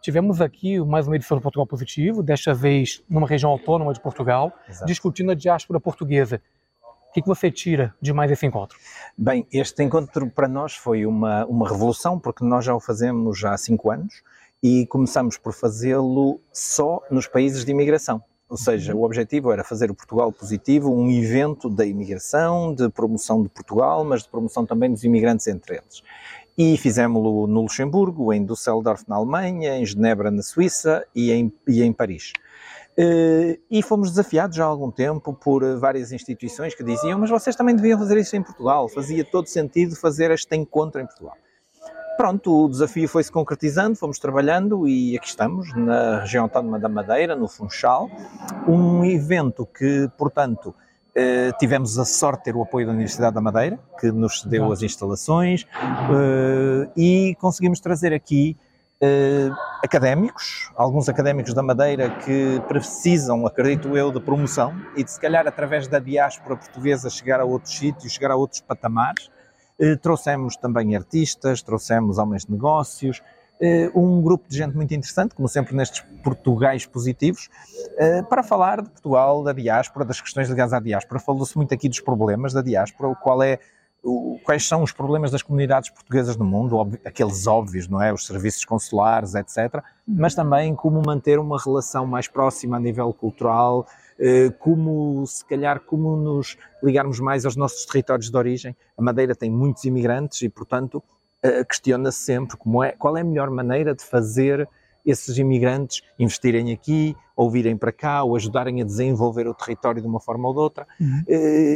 [0.00, 4.52] tivemos aqui mais uma edição do Portugal Positivo, desta vez numa região autônoma de Portugal,
[4.68, 4.86] Exato.
[4.86, 6.40] discutindo a diáspora portuguesa.
[7.08, 8.78] O que, que você tira de mais esse encontro?
[9.18, 13.54] Bem, este encontro para nós foi uma, uma revolução, porque nós já o fazemos já
[13.54, 14.22] há cinco anos
[14.64, 18.22] e começamos por fazê-lo só nos países de imigração.
[18.48, 23.42] Ou seja, o objetivo era fazer o Portugal Positivo um evento da imigração, de promoção
[23.42, 26.02] de Portugal, mas de promoção também dos imigrantes entre eles.
[26.56, 31.82] E fizemos-lo no Luxemburgo, em Düsseldorf, na Alemanha, em Genebra, na Suíça e em, e
[31.82, 32.32] em Paris.
[32.98, 37.56] Uh, e fomos desafiados já há algum tempo por várias instituições que diziam mas vocês
[37.56, 41.36] também deviam fazer isso em Portugal, fazia todo sentido fazer este encontro em Portugal.
[42.16, 47.34] Pronto, o desafio foi-se concretizando, fomos trabalhando e aqui estamos, na região autónoma da Madeira,
[47.34, 48.08] no Funchal,
[48.68, 53.40] um evento que, portanto, uh, tivemos a sorte de ter o apoio da Universidade da
[53.40, 55.66] Madeira, que nos cedeu as instalações,
[56.96, 58.56] e conseguimos trazer aqui
[59.02, 59.52] Uh,
[59.84, 65.46] académicos, alguns académicos da Madeira que precisam, acredito eu, de promoção e de se calhar
[65.46, 69.28] através da diáspora portuguesa chegar a outros sítios, chegar a outros patamares.
[69.92, 73.22] Uh, trouxemos também artistas, trouxemos homens de negócios,
[73.60, 77.48] uh, um grupo de gente muito interessante, como sempre nestes Portugais positivos,
[78.28, 81.20] para falar de Portugal, da diáspora, das questões ligadas à diáspora.
[81.20, 83.58] Falou-se muito aqui dos problemas da diáspora, qual é
[84.44, 88.12] quais são os problemas das comunidades portuguesas no mundo, aqueles óbvios, não é?
[88.12, 89.82] Os serviços consulares, etc.
[90.06, 94.03] Mas também como manter uma relação mais próxima a nível cultural, eh,
[94.58, 98.76] como, se calhar, como nos ligarmos mais aos nossos territórios de origem.
[98.96, 101.02] A Madeira tem muitos imigrantes e, portanto,
[101.42, 104.66] eh, questiona-se sempre como é, qual é a melhor maneira de fazer
[105.04, 110.08] esses imigrantes investirem aqui, ou virem para cá, ou ajudarem a desenvolver o território de
[110.08, 110.86] uma forma ou de outra.
[110.98, 111.22] Uhum.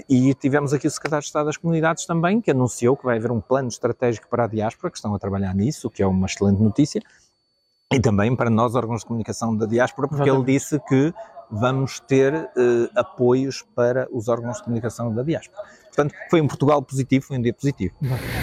[0.08, 3.30] E tivemos aqui o Secretário de Estado das Comunidades também, que anunciou que vai haver
[3.30, 6.26] um plano estratégico para a diáspora, que estão a trabalhar nisso, o que é uma
[6.26, 7.02] excelente notícia,
[7.92, 10.50] e também para nós, órgãos de comunicação da diáspora, porque Exatamente.
[10.50, 11.14] ele disse que
[11.50, 12.48] vamos ter uh,
[12.94, 15.62] apoios para os órgãos de comunicação da diáspora.
[15.86, 17.94] Portanto, foi um Portugal positivo, foi um dia positivo.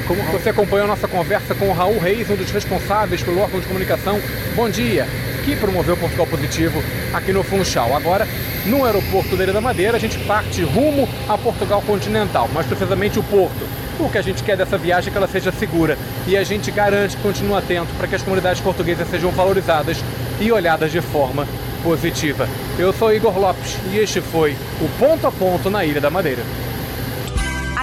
[0.07, 3.59] Como você acompanhou a nossa conversa com o Raul Reis, um dos responsáveis pelo órgão
[3.59, 4.19] de comunicação,
[4.55, 5.05] bom dia,
[5.45, 6.79] que promoveu o Portugal Positivo
[7.13, 7.95] aqui no Funchal.
[7.95, 8.27] Agora,
[8.65, 13.19] no aeroporto da Ilha da Madeira, a gente parte rumo a Portugal continental, mais precisamente
[13.19, 13.84] o Porto.
[13.97, 16.69] O que a gente quer dessa viagem é que ela seja segura e a gente
[16.69, 19.97] garante que continue atento para que as comunidades portuguesas sejam valorizadas
[20.39, 21.47] e olhadas de forma
[21.81, 22.47] positiva.
[22.77, 26.43] Eu sou Igor Lopes e este foi o Ponto a Ponto na Ilha da Madeira.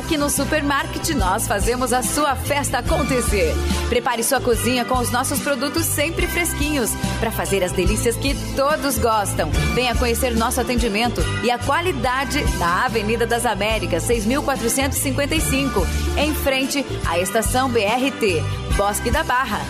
[0.05, 3.55] Aqui no Supermarket nós fazemos a sua festa acontecer.
[3.89, 6.91] Prepare sua cozinha com os nossos produtos sempre fresquinhos
[7.21, 9.49] para fazer as delícias que todos gostam.
[9.75, 15.87] Venha conhecer nosso atendimento e a qualidade na Avenida das Américas, 6455,
[16.19, 18.43] em frente à estação BRT,
[18.77, 19.61] Bosque da Barra.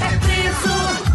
[0.00, 1.11] É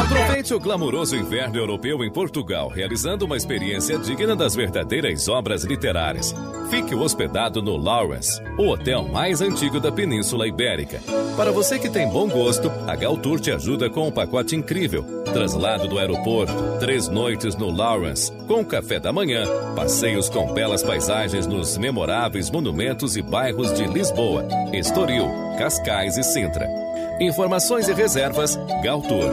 [0.00, 6.34] Aproveite o glamouroso inverno europeu em Portugal, realizando uma experiência digna das verdadeiras obras literárias.
[6.70, 11.00] Fique hospedado no Lawrence, o hotel mais antigo da Península Ibérica.
[11.36, 15.04] Para você que tem bom gosto, a Galtour te ajuda com um pacote incrível.
[15.32, 21.46] Traslado do aeroporto, três noites no Lawrence, com café da manhã, passeios com belas paisagens
[21.46, 26.85] nos memoráveis monumentos e bairros de Lisboa, Estoril, Cascais e Sintra.
[27.20, 29.30] Informações e reservas Galtour.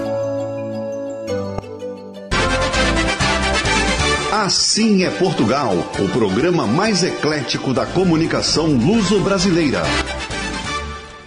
[4.32, 9.82] Assim é Portugal, o programa mais eclético da comunicação luso-brasileira.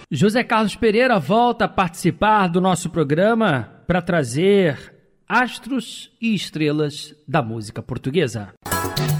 [0.09, 4.95] José Carlos Pereira volta a participar do nosso programa para trazer
[5.29, 8.49] astros e estrelas da música portuguesa.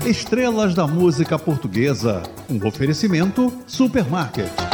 [0.03, 4.66] Estrelas da música portuguesa, um oferecimento Supermarket.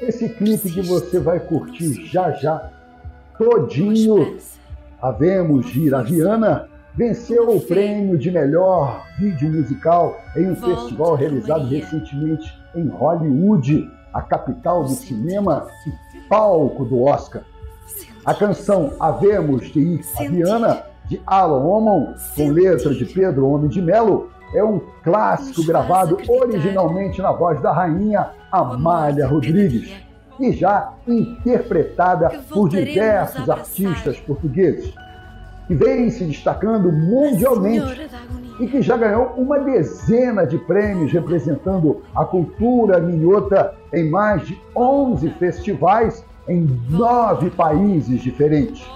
[0.00, 2.70] Esse clipe que você vai curtir já já,
[3.38, 4.36] todinho,
[5.00, 12.52] Havemos Gira Viana venceu o prêmio de melhor vídeo musical em um festival realizado recentemente
[12.74, 17.42] em Hollywood, a capital do cinema e palco do Oscar.
[18.24, 23.68] A canção Havemos de Ir a Viana de Alan Omon, com letra de Pedro Homem
[23.68, 29.90] de Melo, é um clássico gravado originalmente na voz da rainha Amália Rodrigues
[30.38, 34.92] e já interpretada por diversos artistas portugueses,
[35.66, 38.08] que vem se destacando mundialmente
[38.60, 44.58] e que já ganhou uma dezena de prêmios representando a cultura minhota em mais de
[44.74, 48.86] 11 festivais em nove países diferentes.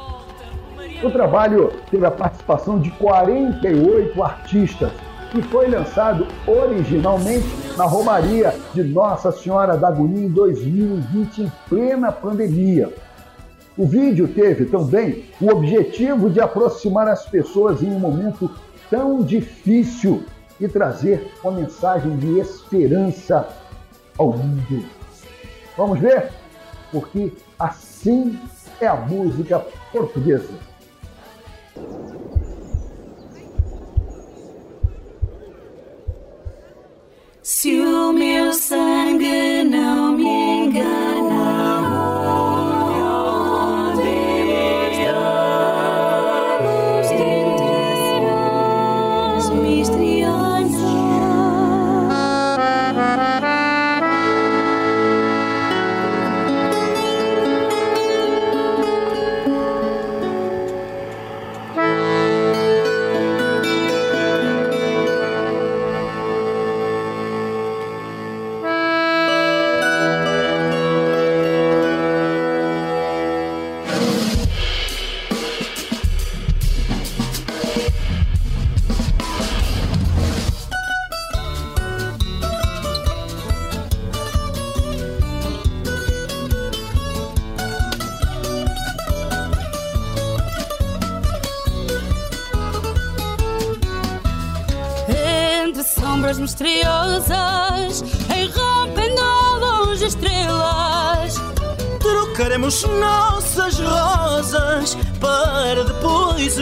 [1.02, 4.92] O trabalho teve a participação de 48 artistas
[5.34, 12.10] e foi lançado originalmente na Romaria de Nossa Senhora da Agonia em 2020, em plena
[12.10, 12.92] pandemia.
[13.76, 18.50] O vídeo teve também o objetivo de aproximar as pessoas em um momento
[18.90, 20.24] tão difícil
[20.60, 23.48] e trazer uma mensagem de esperança
[24.18, 24.84] ao mundo.
[25.76, 26.30] Vamos ver?
[26.90, 28.38] Porque assim
[28.80, 30.52] é a música portuguesa.
[37.52, 41.89] Se o meu sangue não me engana,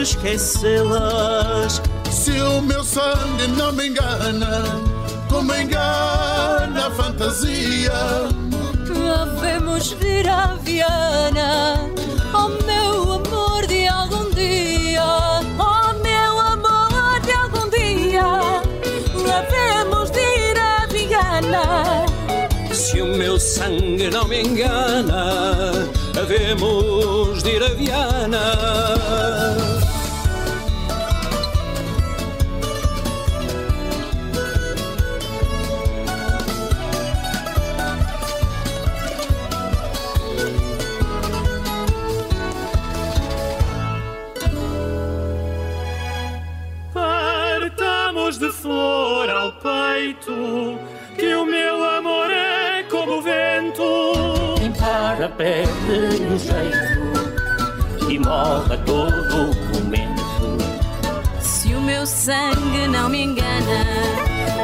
[0.09, 1.81] esquecê-las.
[2.09, 4.63] Se o meu sangue não me engana,
[5.29, 7.93] como engana a fantasia.
[9.21, 11.79] Havemos vir a Viana,
[12.33, 15.05] oh meu amor de algum dia,
[15.59, 18.23] oh meu amor de algum dia.
[19.37, 22.05] Havemos de ir a Viana.
[22.73, 25.87] Se o meu sangue não me engana,
[26.19, 29.68] havemos de ir a Viana.
[55.39, 60.57] Perde o jeito e morre a todo momento.
[61.39, 63.85] Se o meu sangue não me engana,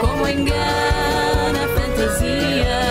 [0.01, 2.81] como engana a fantasia.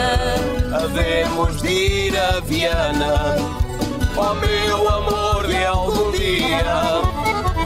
[0.83, 1.69] Havemos de
[2.09, 3.37] ir a Viana,
[4.17, 7.03] ó meu amor de algum dia.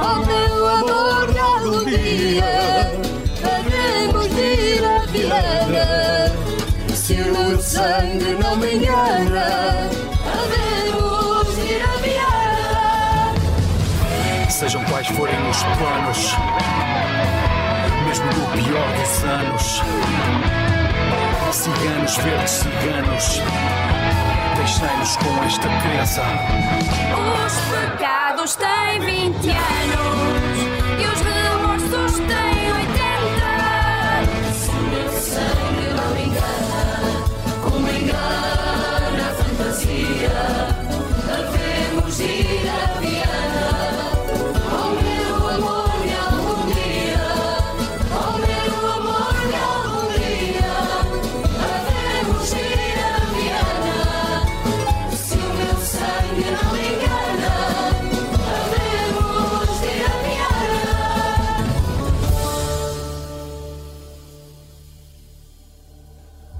[0.01, 2.91] Oh meu amor de algum dia,
[3.45, 6.33] havemos de ir a Viana.
[6.93, 9.98] Se o meu sangue não me engana,
[14.59, 16.35] Sejam quais forem os planos,
[18.05, 19.83] mesmo no pior dos anos.
[21.53, 23.41] Ciganos, verdes ciganos,
[24.57, 26.25] deixai-nos com esta crença.
[27.47, 30.59] Os pecados têm 20 anos
[30.99, 32.99] e os remorsos têm 80.
[34.55, 36.83] Se o meu sangue não engana,
[37.63, 40.58] como engana a fantasia,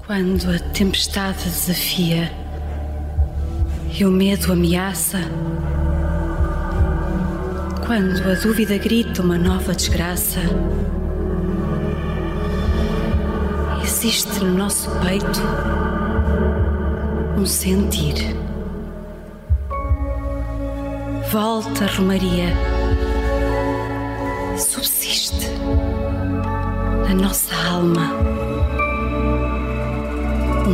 [0.09, 2.31] Quando a tempestade desafia
[3.95, 5.19] e o medo ameaça,
[7.85, 10.39] quando a dúvida grita uma nova desgraça,
[13.83, 15.41] existe no nosso peito
[17.37, 18.35] um sentir.
[21.31, 22.51] Volta, Romaria,
[24.57, 25.49] subsiste.
[27.07, 28.48] Na nossa alma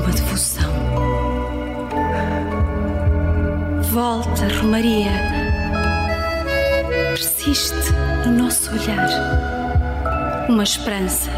[0.06, 0.72] uma devoção.
[3.92, 5.12] Volta, Romaria,
[7.12, 7.92] persiste
[8.26, 11.32] no nosso olhar uma esperança,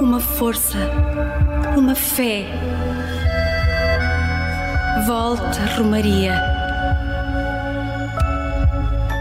[0.00, 0.78] uma força,
[1.76, 2.46] uma fé.
[5.06, 6.40] Volta, Romaria,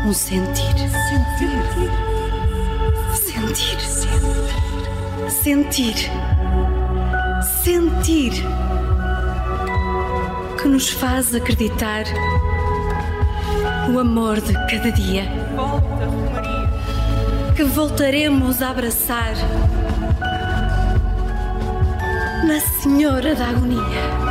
[0.06, 0.62] um sentir.
[1.10, 1.50] Sentir.
[3.16, 3.80] Sentir.
[5.32, 5.32] Sentir.
[5.32, 6.31] Sentir.
[10.60, 12.06] Que nos faz acreditar
[13.88, 15.26] no amor de cada dia.
[17.56, 19.34] Que voltaremos a abraçar
[22.48, 24.31] na Senhora da Agonia.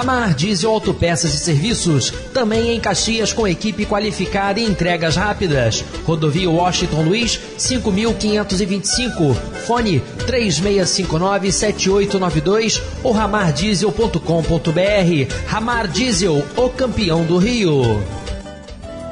[0.00, 5.84] Ramar Diesel Autopeças e Serviços, também em Caxias com equipe qualificada e entregas rápidas.
[6.06, 9.34] Rodovia Washington Luiz, 5525.
[9.66, 15.34] Fone 3659-7892 ou ramardiesel.com.br.
[15.46, 18.02] Ramar Diesel, o campeão do Rio.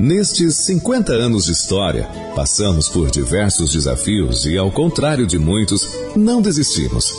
[0.00, 5.86] Nestes 50 anos de história, passamos por diversos desafios e, ao contrário de muitos,
[6.16, 7.12] não desistimos.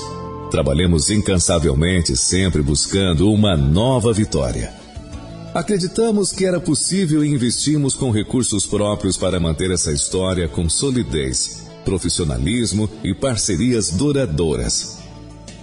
[0.49, 4.73] Trabalhamos incansavelmente, sempre buscando uma nova vitória.
[5.53, 11.67] Acreditamos que era possível e investimos com recursos próprios para manter essa história com solidez,
[11.85, 14.97] profissionalismo e parcerias duradouras.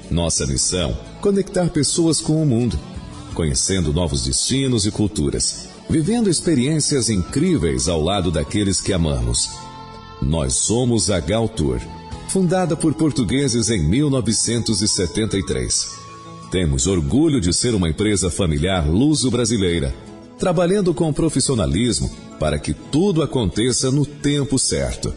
[0.09, 2.78] Nossa missão: conectar pessoas com o mundo,
[3.34, 9.51] conhecendo novos destinos e culturas, vivendo experiências incríveis ao lado daqueles que amamos.
[10.22, 11.80] Nós somos a Gal Tour,
[12.37, 15.97] fundada por portugueses em 1973.
[16.51, 19.95] Temos orgulho de ser uma empresa familiar luso-brasileira,
[20.39, 25.14] trabalhando com profissionalismo para que tudo aconteça no tempo certo.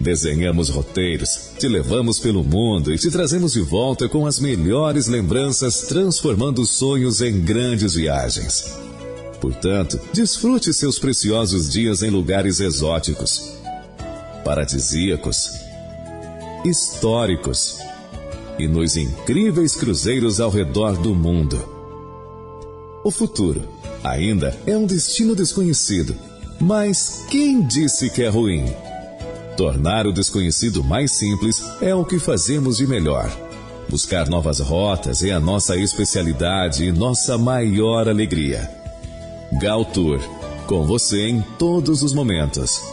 [0.00, 5.82] Desenhamos roteiros, te levamos pelo mundo e te trazemos de volta com as melhores lembranças,
[5.82, 8.78] transformando sonhos em grandes viagens.
[9.42, 13.52] Portanto, desfrute seus preciosos dias em lugares exóticos,
[14.42, 15.61] paradisíacos,
[16.64, 17.78] históricos
[18.58, 21.62] e nos incríveis cruzeiros ao redor do mundo.
[23.04, 23.62] O futuro
[24.04, 26.14] ainda é um destino desconhecido,
[26.60, 28.72] mas quem disse que é ruim?
[29.56, 33.30] Tornar o desconhecido mais simples é o que fazemos de melhor.
[33.88, 38.70] Buscar novas rotas é a nossa especialidade e nossa maior alegria.
[39.60, 40.20] Gal Tour,
[40.66, 42.91] com você em todos os momentos.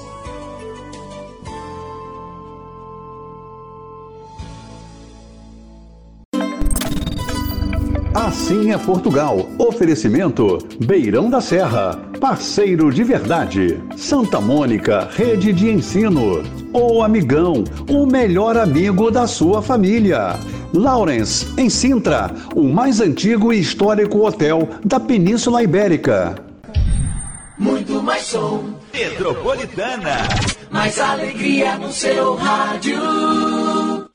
[8.50, 9.48] Assim é Portugal.
[9.60, 11.96] Oferecimento Beirão da Serra.
[12.20, 13.80] Parceiro de verdade.
[13.96, 16.42] Santa Mônica, rede de ensino.
[16.74, 20.36] O Amigão, o melhor amigo da sua família.
[20.74, 26.34] Lawrence, em Sintra, o mais antigo e histórico hotel da Península Ibérica.
[27.56, 30.28] Muito mais som, Metropolitana.
[30.72, 32.98] mais alegria no seu rádio.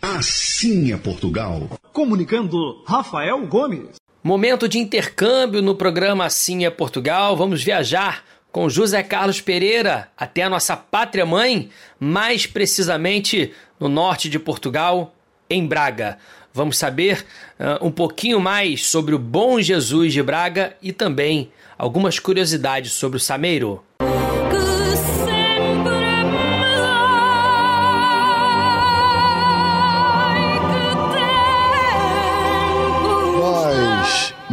[0.02, 1.68] Assim é Portugal.
[1.92, 4.02] Comunicando Rafael Gomes.
[4.26, 7.36] Momento de intercâmbio no programa Assim é Portugal.
[7.36, 11.68] Vamos viajar com José Carlos Pereira até a nossa pátria mãe,
[12.00, 15.14] mais precisamente no norte de Portugal,
[15.50, 16.16] em Braga.
[16.54, 17.26] Vamos saber
[17.60, 23.18] uh, um pouquinho mais sobre o Bom Jesus de Braga e também algumas curiosidades sobre
[23.18, 23.84] o Sameiro.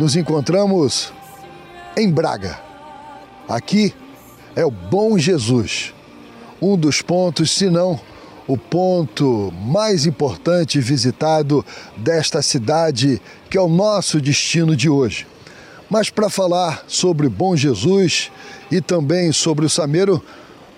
[0.01, 1.13] Nos encontramos
[1.95, 2.59] em Braga.
[3.47, 3.93] Aqui
[4.55, 5.93] é o Bom Jesus,
[6.59, 7.99] um dos pontos, se não
[8.47, 11.63] o ponto mais importante visitado
[11.95, 15.27] desta cidade, que é o nosso destino de hoje.
[15.87, 18.31] Mas para falar sobre Bom Jesus
[18.71, 20.19] e também sobre o Sameiro,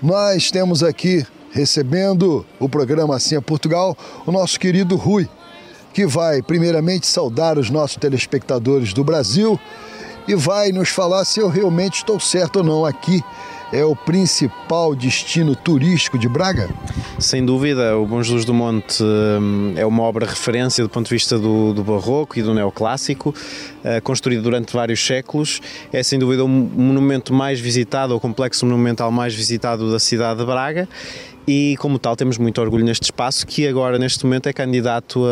[0.02, 5.30] nós temos aqui recebendo o programa Assim é Portugal, o nosso querido Rui,
[5.94, 9.60] que vai primeiramente saudar os nossos telespectadores do Brasil
[10.28, 13.24] e vai nos falar se eu realmente estou certo ou não aqui
[13.74, 16.70] é o principal destino turístico de Braga?
[17.18, 21.16] Sem dúvida, o Bom Jesus do Monte hum, é uma obra referência do ponto de
[21.16, 23.34] vista do, do barroco e do neoclássico,
[24.04, 25.62] construído durante vários séculos.
[25.92, 30.46] É sem dúvida o monumento mais visitado, o complexo monumental mais visitado da cidade de
[30.46, 30.88] Braga
[31.48, 35.26] e como tal temos muito orgulho neste espaço que agora neste momento é candidato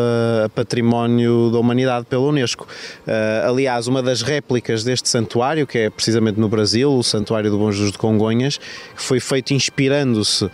[0.44, 2.66] a património da humanidade pela Unesco.
[3.06, 7.58] Uh, aliás, uma das réplicas deste santuário, que é precisamente no Brasil, o Santuário do
[7.58, 10.50] Bom Jesus de Congonhas, que foi feito inspirando-se uh,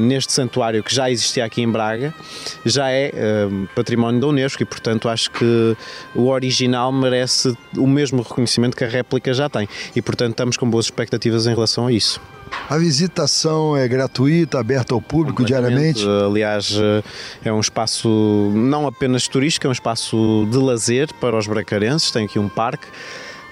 [0.00, 2.12] neste santuário que já existia aqui em Braga,
[2.64, 5.76] já é uh, património da Unesco e portanto acho que
[6.14, 10.68] o original merece o mesmo reconhecimento que a réplica já tem e portanto estamos com
[10.68, 12.20] boas expectativas em relação a isso.
[12.68, 16.04] A visitação é gratuita, aberta ao público diariamente?
[16.06, 16.74] Aliás,
[17.44, 18.08] é um espaço
[18.54, 22.86] não apenas turístico, é um espaço de lazer para os bracarenses, tem aqui um parque.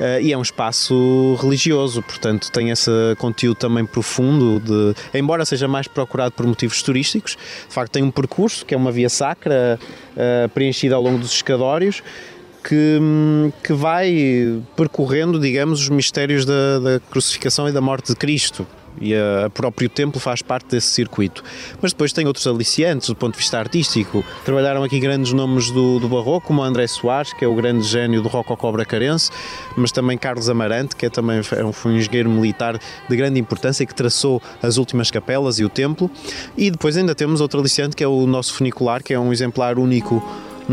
[0.01, 5.69] Uh, e é um espaço religioso, portanto tem esse conteúdo também profundo, de, embora seja
[5.69, 7.33] mais procurado por motivos turísticos,
[7.69, 9.79] de facto tem um percurso que é uma via sacra
[10.17, 12.03] uh, preenchida ao longo dos escadórios,
[12.63, 13.01] que,
[13.63, 18.67] que vai percorrendo, digamos, os mistérios da, da crucificação e da morte de Cristo
[19.01, 21.43] e o próprio templo faz parte desse circuito.
[21.81, 24.25] Mas depois tem outros aliciantes do ponto de vista artístico.
[24.45, 28.23] Trabalharam aqui grandes nomes do, do barroco, como André Soares, que é o grande gênio
[28.23, 29.31] do rococó bracarense,
[29.77, 33.95] mas também Carlos Amarante, que é também foi um engenheiro militar de grande importância que
[33.95, 36.11] traçou as últimas capelas e o templo.
[36.57, 39.79] E depois ainda temos outro aliciante que é o nosso funicular, que é um exemplar
[39.79, 40.23] único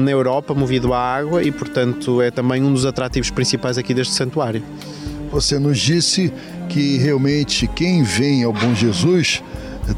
[0.04, 4.14] na Europa, movido à água e, portanto, é também um dos atrativos principais aqui deste
[4.14, 4.64] santuário.
[5.32, 6.32] Você nos disse
[6.70, 9.42] que realmente quem vem ao Bom Jesus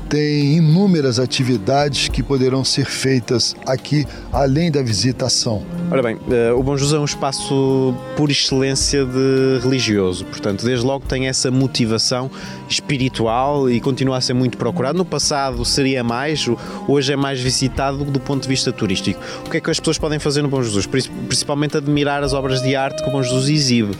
[0.10, 5.64] tem inúmeras atividades que poderão ser feitas aqui, além da visitação.
[5.92, 10.86] Ora bem, eh, o Bom Jesus é um espaço por excelência de religioso, portanto, desde
[10.86, 12.30] logo tem essa motivação
[12.68, 14.98] espiritual e continua a ser muito procurado.
[14.98, 16.46] No passado seria mais,
[16.88, 19.20] hoje é mais visitado do ponto de vista turístico.
[19.46, 20.86] O que é que as pessoas podem fazer no Bom Jesus?
[20.86, 23.92] Principalmente admirar as obras de arte que o Bom Jesus exibe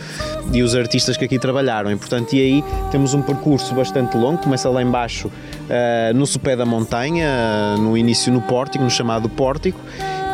[0.52, 1.90] e os artistas que aqui trabalharam.
[1.90, 5.30] E, portanto, e aí temos um percurso bastante longo, começa lá embaixo
[5.70, 9.80] uh, no sopé da montanha, no início no pórtico, no chamado pórtico,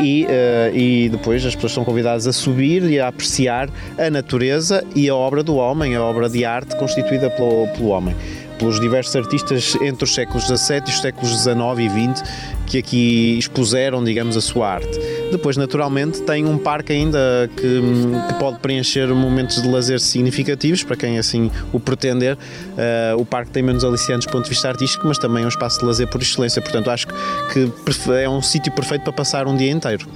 [0.00, 3.68] e, uh, e depois as pessoas são convidadas a subir e a apreciar
[3.98, 8.14] a natureza e a obra do homem, a obra de arte constituída pelo, pelo homem
[8.58, 13.38] pelos diversos artistas entre os séculos XVII e os séculos XIX e XX que aqui
[13.38, 14.98] expuseram, digamos, a sua arte.
[15.30, 17.80] Depois, naturalmente, tem um parque ainda que,
[18.28, 22.36] que pode preencher momentos de lazer significativos para quem assim o pretender.
[22.36, 25.48] Uh, o parque tem menos aliciantes do ponto de vista artístico, mas também é um
[25.48, 26.60] espaço de lazer por excelência.
[26.60, 27.70] Portanto, acho que
[28.12, 30.06] é um sítio perfeito para passar um dia inteiro.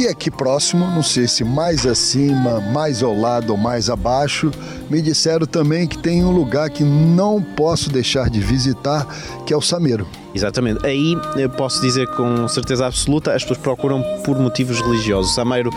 [0.00, 4.50] E aqui próximo, não sei se mais acima, mais ao lado ou mais abaixo,
[4.88, 9.06] me disseram também que tem um lugar que não posso deixar de visitar,
[9.44, 10.06] que é o Sameiro.
[10.34, 10.86] Exatamente.
[10.86, 15.32] Aí eu posso dizer com certeza absoluta, as pessoas procuram por motivos religiosos.
[15.32, 15.68] O Sameiro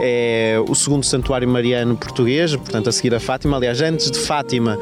[0.00, 3.56] é o segundo santuário mariano português, portanto a seguir a Fátima.
[3.56, 4.78] Aliás, antes de Fátima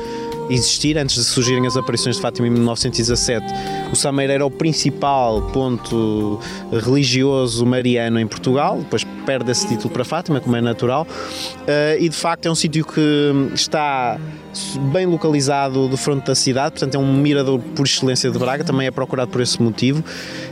[0.51, 3.46] existir, antes de surgirem as aparições de Fátima em 1917,
[3.92, 6.40] o Sameiro era o principal ponto
[6.72, 12.09] religioso mariano em Portugal, depois perde esse título para Fátima, como é natural, uh, e
[12.09, 14.18] de facto é um sítio que está
[14.92, 18.86] bem localizado de frente da cidade, portanto é um mirador por excelência de Braga, também
[18.86, 20.03] é procurado por esse motivo,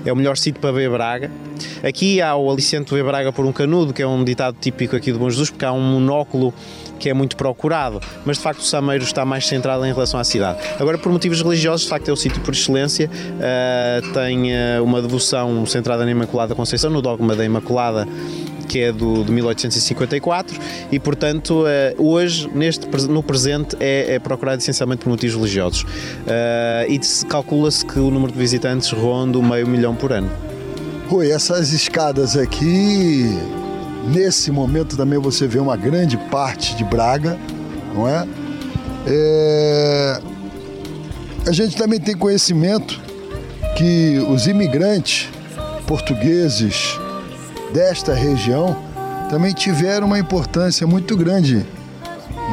[0.05, 1.30] é o melhor sítio para ver Braga.
[1.82, 4.94] Aqui há o aliciente de ver Braga por um canudo, que é um ditado típico
[4.96, 6.53] aqui do Bom Jesus, porque há um monóculo
[6.99, 10.24] que é muito procurado, mas de facto o Sameiro está mais centrado em relação à
[10.24, 10.59] cidade.
[10.78, 15.01] Agora, por motivos religiosos, de facto é o sítio por excelência, uh, tem uh, uma
[15.01, 18.07] devoção centrada na Imaculada Conceição, no dogma da Imaculada
[18.69, 20.59] que é do, de 1854
[20.93, 21.66] e portanto uh,
[22.03, 25.87] hoje neste no presente é, é, procurado essencialmente por motivos religiosos uh,
[26.89, 30.31] e calcula-se que o número de visitantes ronda o meio milhão por ano.
[31.09, 33.39] Rui, essas escadas aqui,
[34.09, 37.39] nesse momento também você vê uma grande parte de Braga,
[37.95, 38.29] não é?
[39.07, 40.21] É,
[41.47, 43.01] A gente também tem conhecimento
[43.77, 45.31] que os imigrantes
[45.87, 46.99] portugueses
[47.73, 48.77] desta região
[49.29, 51.66] também tiveram uma importância muito grande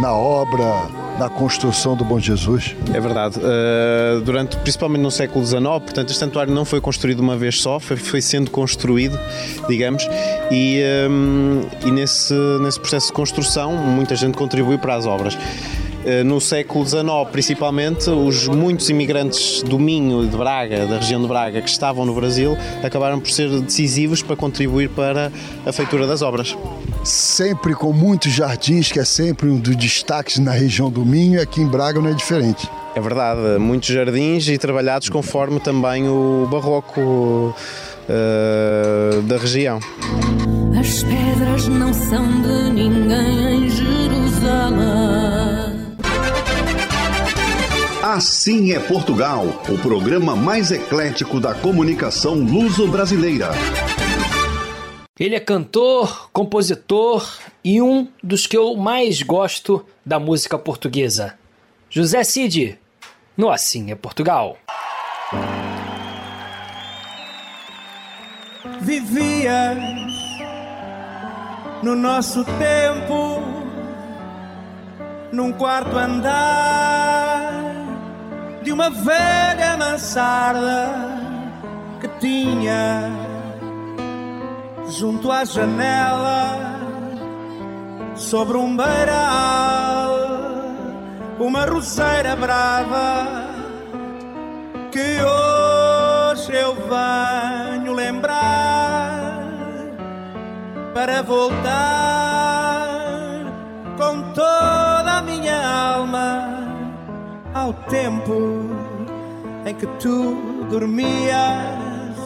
[0.02, 2.76] na obra, na construção do Bom Jesus.
[2.94, 3.40] É verdade.
[3.40, 7.80] Uh, durante, principalmente no século XIX, portanto, este santuário não foi construído uma vez só,
[7.80, 9.18] foi, foi sendo construído,
[9.68, 10.06] digamos,
[10.52, 15.38] e, um, e nesse, nesse processo de construção muita gente contribuiu para as obras.
[16.06, 21.20] Uh, No século XIX, principalmente, os muitos imigrantes do Minho e de Braga, da região
[21.20, 25.32] de Braga, que estavam no Brasil, acabaram por ser decisivos para contribuir para
[25.66, 26.56] a feitura das obras.
[27.04, 31.42] Sempre com muitos jardins, que é sempre um dos destaques na região do Minho, e
[31.42, 32.70] aqui em Braga não é diferente.
[32.96, 37.02] É verdade, muitos jardins e trabalhados conforme também o barroco
[38.10, 39.80] uh, da região.
[40.80, 43.45] As pedras não são de ninguém
[48.16, 53.50] Assim é Portugal, o programa mais eclético da comunicação luso-brasileira.
[55.20, 57.30] Ele é cantor, compositor
[57.62, 61.38] e um dos que eu mais gosto da música portuguesa.
[61.90, 62.80] José Cid,
[63.36, 64.58] no Assim é Portugal.
[68.80, 69.78] Vivias
[71.84, 73.42] no nosso tempo,
[75.34, 77.25] num quarto andar
[78.66, 80.90] de uma velha mansarda
[82.02, 83.12] que tinha
[84.90, 86.80] junto à janela,
[88.16, 90.16] sobre um beiral,
[91.40, 93.28] uma roseira brava
[94.92, 99.44] que hoje eu venho lembrar
[100.92, 102.88] para voltar
[103.96, 106.55] com toda a minha alma
[107.56, 108.66] ao tempo
[109.66, 112.18] em que tu dormias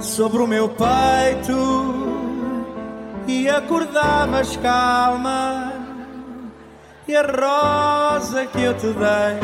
[0.00, 1.94] sobre o meu peito
[3.28, 5.72] e acordavas calma.
[7.06, 9.38] E a rosa que eu te dei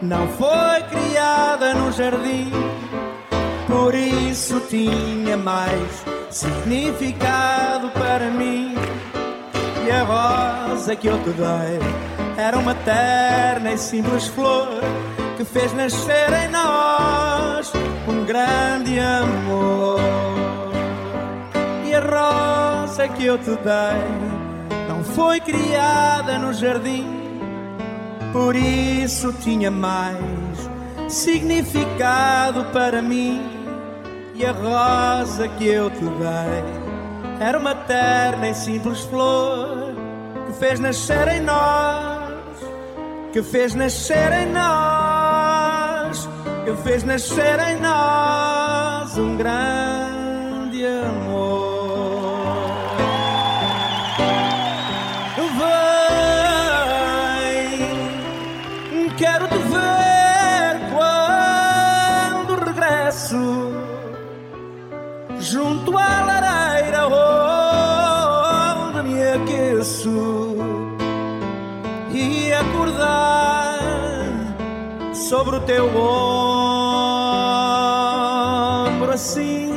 [0.00, 2.52] não foi criada no jardim,
[3.66, 8.76] por isso tinha mais significado para mim.
[9.84, 14.80] E a rosa que eu te dei era uma terna e simples flor
[15.36, 17.72] que fez nascer em nós
[18.08, 20.00] um grande amor.
[21.84, 27.06] E a rosa que eu te dei não foi criada no jardim,
[28.32, 30.18] por isso tinha mais
[31.08, 33.42] significado para mim.
[34.34, 36.84] E a rosa que eu te dei
[37.40, 39.94] era uma terna e simples flor
[40.46, 42.23] que fez nascer em nós,
[43.34, 46.28] que fez nascer em nós,
[46.64, 51.74] que fez nascer em nós um grande amor.
[58.94, 63.72] Vem, quero te ver quando regresso
[65.40, 67.08] junto à lareira
[68.92, 70.43] onde me aqueço
[75.28, 77.00] sobre o teu ombro
[79.10, 79.72] assim.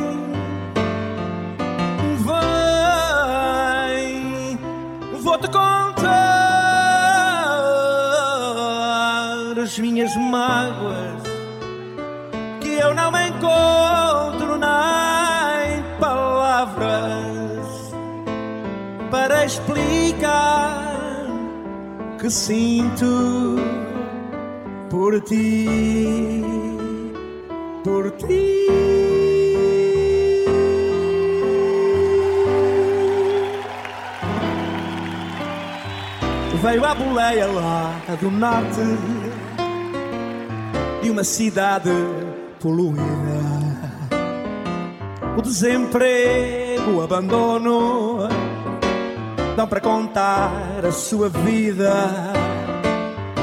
[3.87, 4.59] Vem,
[5.21, 6.07] vou-te contar
[9.63, 11.23] as minhas mágoas
[12.59, 17.65] que eu não encontro nem palavras
[19.09, 20.83] para explicar
[22.19, 23.86] que sinto
[24.89, 26.43] por ti,
[27.83, 28.57] por ti.
[36.61, 38.81] Veio a boleia lá do norte
[41.01, 41.91] de uma cidade
[42.59, 43.03] poluída.
[45.37, 48.27] O desemprego, o abandono,
[49.55, 51.93] dão para contar a sua vida.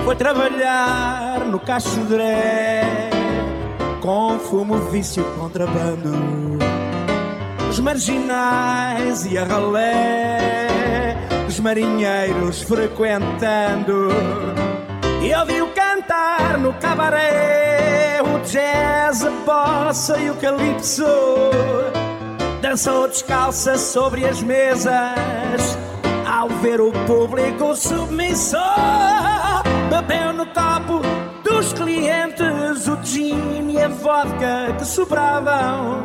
[0.04, 3.08] Foi trabalhar no Cachodré,
[4.02, 6.12] com fumo, vício, contrabando.
[7.70, 11.16] Os marginais e a ralé,
[11.48, 14.10] os marinheiros frequentando.
[15.22, 21.06] E ouviu cantar no cabaré o jazz, a bossa e o calypso.
[22.60, 25.78] Dançou descalça sobre as mesas
[26.26, 28.58] ao ver o público submisso.
[29.94, 31.02] Bebeu no copo
[31.44, 36.04] dos clientes o gin e a vodka que sobravam.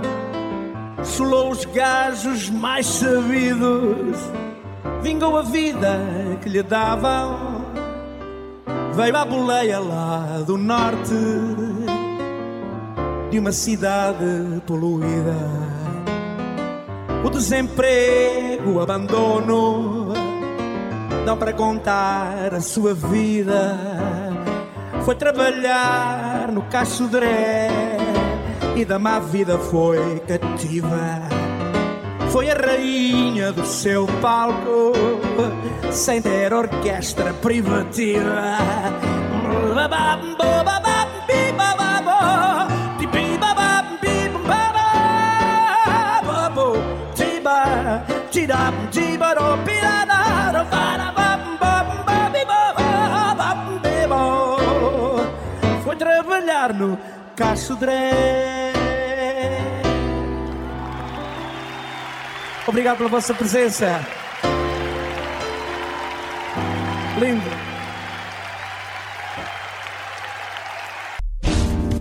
[1.04, 4.16] Solou os gajos mais sabidos,
[5.02, 6.00] vingou a vida
[6.40, 7.66] que lhe davam.
[8.94, 11.16] Veio à boleia lá do norte
[13.32, 15.36] de uma cidade poluída.
[17.26, 20.29] O desemprego, o abandono,
[21.38, 23.78] para contar a sua vida.
[25.04, 27.70] Foi trabalhar no Cacho Dré
[28.76, 31.22] e da má vida foi cativa.
[32.32, 34.94] Foi a rainha do seu palco,
[35.92, 38.58] sem ter orquestra privativa.
[57.80, 58.74] Dré.
[62.68, 64.06] Obrigado pela vossa presença.
[67.18, 67.69] Lindo.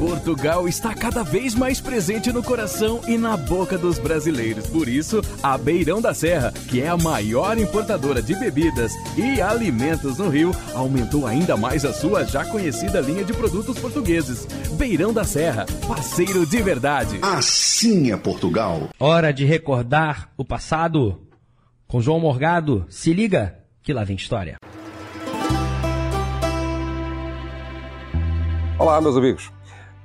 [0.00, 4.66] Portugal está cada vez mais presente no coração e na boca dos brasileiros.
[4.66, 10.16] Por isso, a Beirão da Serra, que é a maior importadora de bebidas e alimentos
[10.16, 14.46] no Rio, aumentou ainda mais a sua já conhecida linha de produtos portugueses.
[14.78, 17.18] Beirão da Serra, parceiro de verdade.
[17.20, 18.88] Assim é Portugal.
[18.98, 21.20] Hora de recordar o passado.
[21.86, 24.56] Com João Morgado, se liga que lá vem história.
[28.78, 29.59] Olá, meus amigos.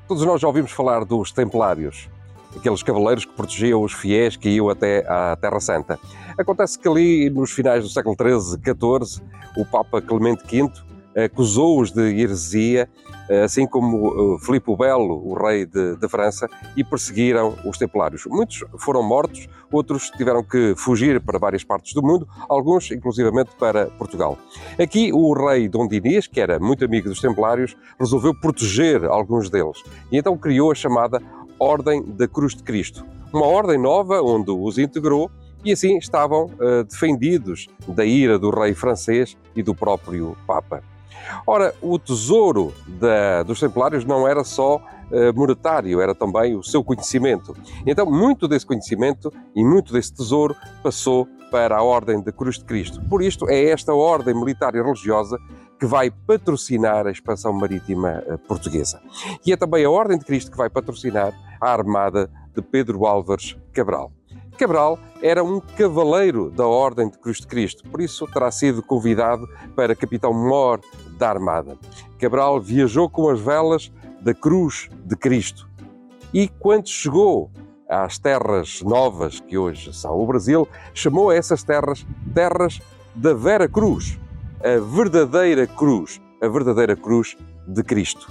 [0.08, 2.08] Todos nós já ouvimos falar dos Templários,
[2.56, 6.00] aqueles cavaleiros que protegiam os fiéis que iam até à Terra Santa.
[6.38, 9.24] Acontece que ali, nos finais do século XIII, XIV,
[9.58, 10.72] o Papa Clemente V
[11.16, 12.90] acusou-os de heresia,
[13.44, 18.26] assim como Filipe o Belo, o rei de, de, França, e perseguiram os Templários.
[18.26, 23.88] Muitos foram mortos, outros tiveram que fugir para várias partes do mundo, alguns inclusivamente para
[23.88, 24.38] Portugal.
[24.78, 29.82] Aqui o rei Dom Dinis, que era muito amigo dos Templários, resolveu proteger alguns deles
[30.12, 31.22] e então criou a chamada
[31.60, 35.32] Ordem da Cruz de Cristo, uma ordem nova onde os integrou
[35.64, 40.84] e assim estavam uh, defendidos da ira do rei francês e do próprio Papa.
[41.46, 46.84] Ora, o tesouro da, dos Templários não era só uh, monetário, era também o seu
[46.84, 47.56] conhecimento.
[47.86, 52.66] Então, muito desse conhecimento e muito desse tesouro passou para a Ordem da Cruz de
[52.66, 53.02] Cristo.
[53.10, 55.38] Por isto, é esta ordem militar e religiosa
[55.80, 59.02] que vai patrocinar a expansão marítima uh, portuguesa.
[59.46, 63.58] E é também a Ordem de Cristo que vai patrocinar a armada de Pedro Álvares
[63.74, 64.12] Cabral.
[64.58, 69.46] Cabral era um cavaleiro da Ordem de Cruz de Cristo, por isso terá sido convidado
[69.76, 70.80] para capitão-mor
[71.18, 71.78] da Armada.
[72.20, 73.92] Cabral viajou com as velas
[74.22, 75.70] da Cruz de Cristo
[76.34, 77.50] e, quando chegou
[77.88, 82.82] às terras novas que hoje são o Brasil, chamou essas terras terras
[83.16, 84.20] da Vera Cruz,
[84.60, 87.38] a verdadeira cruz, a verdadeira cruz
[87.68, 88.28] de Cristo.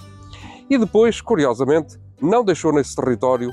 [0.68, 3.51] E depois, curiosamente, não deixou nesse território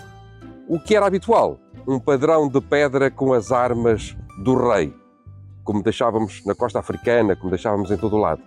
[0.67, 4.93] o que era habitual, um padrão de pedra com as armas do rei,
[5.63, 8.41] como deixávamos na costa africana, como deixávamos em todo o lado.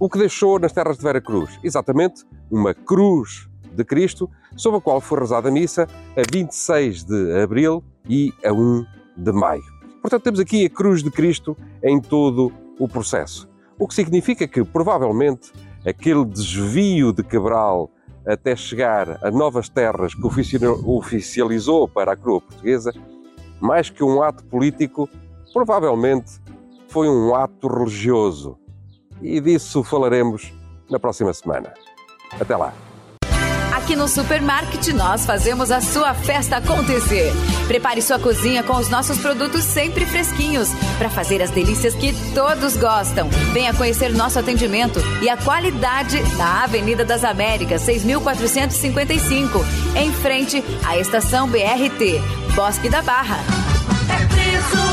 [0.00, 1.58] O que deixou nas terras de Vera Cruz?
[1.60, 7.42] Exatamente uma cruz de Cristo, sobre a qual foi rezada a missa a 26 de
[7.42, 8.86] abril e a 1
[9.16, 9.64] de maio.
[10.00, 13.48] Portanto, temos aqui a cruz de Cristo em todo o processo.
[13.76, 15.52] O que significa que, provavelmente,
[15.84, 17.90] aquele desvio de Cabral
[18.24, 20.24] até chegar a novas terras que
[20.84, 22.92] oficializou para a coroa portuguesa,
[23.60, 25.08] mais que um ato político,
[25.52, 26.40] provavelmente
[26.86, 28.56] foi um ato religioso.
[29.22, 30.52] E disso falaremos
[30.90, 31.72] na próxima semana.
[32.40, 32.72] Até lá!
[33.88, 37.32] Aqui no Supermarket nós fazemos a sua festa acontecer.
[37.66, 42.76] Prepare sua cozinha com os nossos produtos sempre fresquinhos para fazer as delícias que todos
[42.76, 43.30] gostam.
[43.52, 49.58] Venha conhecer nosso atendimento e a qualidade na Avenida das Américas, 6455,
[49.96, 52.20] em frente à estação BRT,
[52.54, 53.38] Bosque da Barra.
[54.10, 54.87] É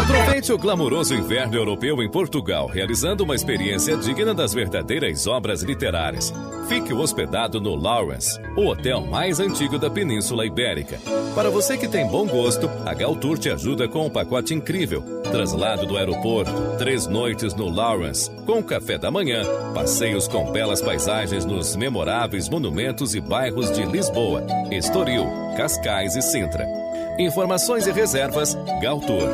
[0.00, 6.32] Aproveite o glamouroso inverno europeu em Portugal, realizando uma experiência digna das verdadeiras obras literárias.
[6.68, 10.98] Fique hospedado no Lawrence, o hotel mais antigo da Península Ibérica.
[11.34, 15.02] Para você que tem bom gosto, a Galtour te ajuda com um pacote incrível.
[15.30, 19.42] Traslado do aeroporto, três noites no Lawrence, com café da manhã,
[19.72, 25.24] passeios com belas paisagens nos memoráveis monumentos e bairros de Lisboa, Estoril,
[25.56, 26.81] Cascais e Sintra.
[27.18, 29.28] Informações e reservas, Galtour.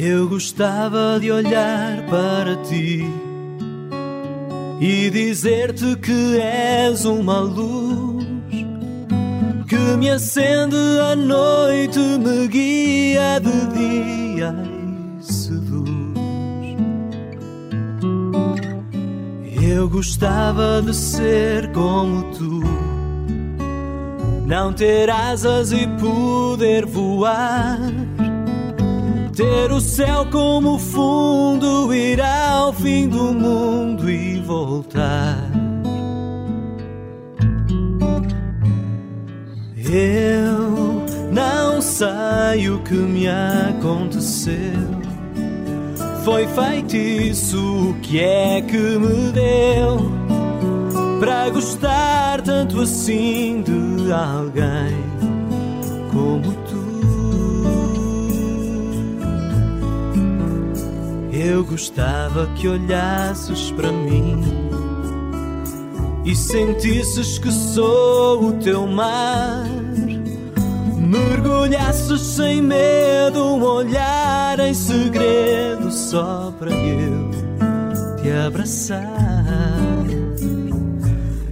[0.00, 3.04] Eu gostava de olhar para ti
[4.80, 8.24] e dizer-te que és uma luz
[9.66, 14.54] que me acende à noite, me guia de dia
[15.18, 15.90] e seduz.
[19.60, 22.62] Eu gostava de ser como tu,
[24.46, 27.80] não ter asas e poder voar.
[29.38, 35.48] Ter o céu como fundo, ir ao fim do mundo e voltar.
[39.76, 44.56] Eu não sei o que me aconteceu.
[46.24, 50.10] Foi feitiço, o que é que me deu
[51.20, 54.96] para gostar tanto assim de alguém
[56.12, 56.52] como
[61.40, 64.42] Eu gostava que olhasses para mim
[66.24, 69.64] e sentisses que sou o teu mar.
[70.96, 77.30] Mergulhasses sem medo, um olhar em segredo só para eu
[78.20, 79.06] te abraçar.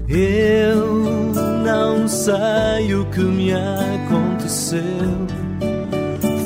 [0.09, 1.33] Eu
[1.65, 4.83] não sei o que me aconteceu.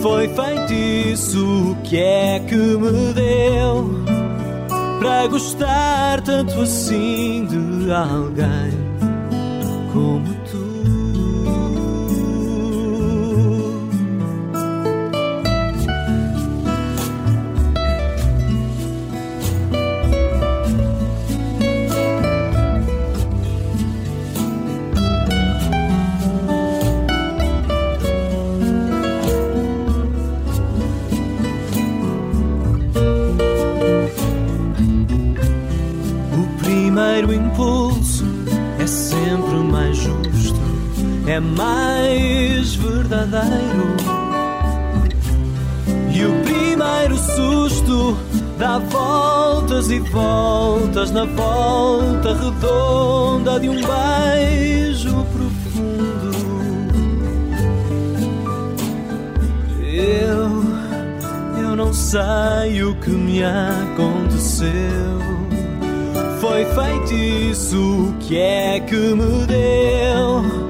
[0.03, 3.91] Foi feitiço, que é que me deu
[5.01, 8.71] para gostar tanto assim de alguém
[9.93, 10.30] como
[41.41, 43.97] é mais verdadeiro.
[46.13, 48.17] E o primeiro susto
[48.59, 56.31] dá voltas e voltas na volta redonda de um beijo profundo.
[59.83, 64.71] Eu, eu não sei o que me aconteceu.
[66.41, 70.70] Foi feitiço, que é que me deu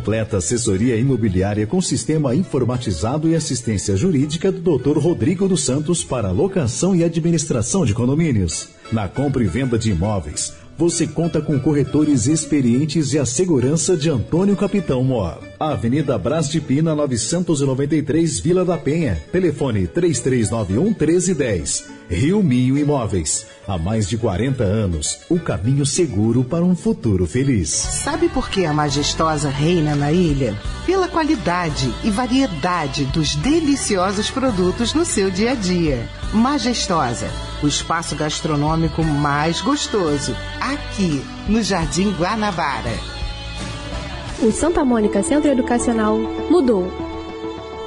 [0.00, 4.96] Completa assessoria imobiliária com sistema informatizado e assistência jurídica do Dr.
[4.96, 8.70] Rodrigo dos Santos para locação e administração de condomínios.
[8.90, 14.08] Na compra e venda de imóveis, você conta com corretores experientes e a segurança de
[14.08, 15.49] Antônio Capitão Mor.
[15.60, 19.22] Avenida Brás de Pina, 993, Vila da Penha.
[19.30, 21.84] Telefone 3391 1310.
[22.08, 23.46] Rio Minho Imóveis.
[23.68, 27.68] Há mais de 40 anos, o caminho seguro para um futuro feliz.
[27.68, 30.56] Sabe por que a majestosa reina na ilha?
[30.86, 36.08] Pela qualidade e variedade dos deliciosos produtos no seu dia a dia.
[36.32, 37.28] Majestosa,
[37.62, 43.19] o espaço gastronômico mais gostoso, aqui no Jardim Guanabara.
[44.42, 46.16] O Santa Mônica Centro Educacional
[46.48, 46.86] mudou.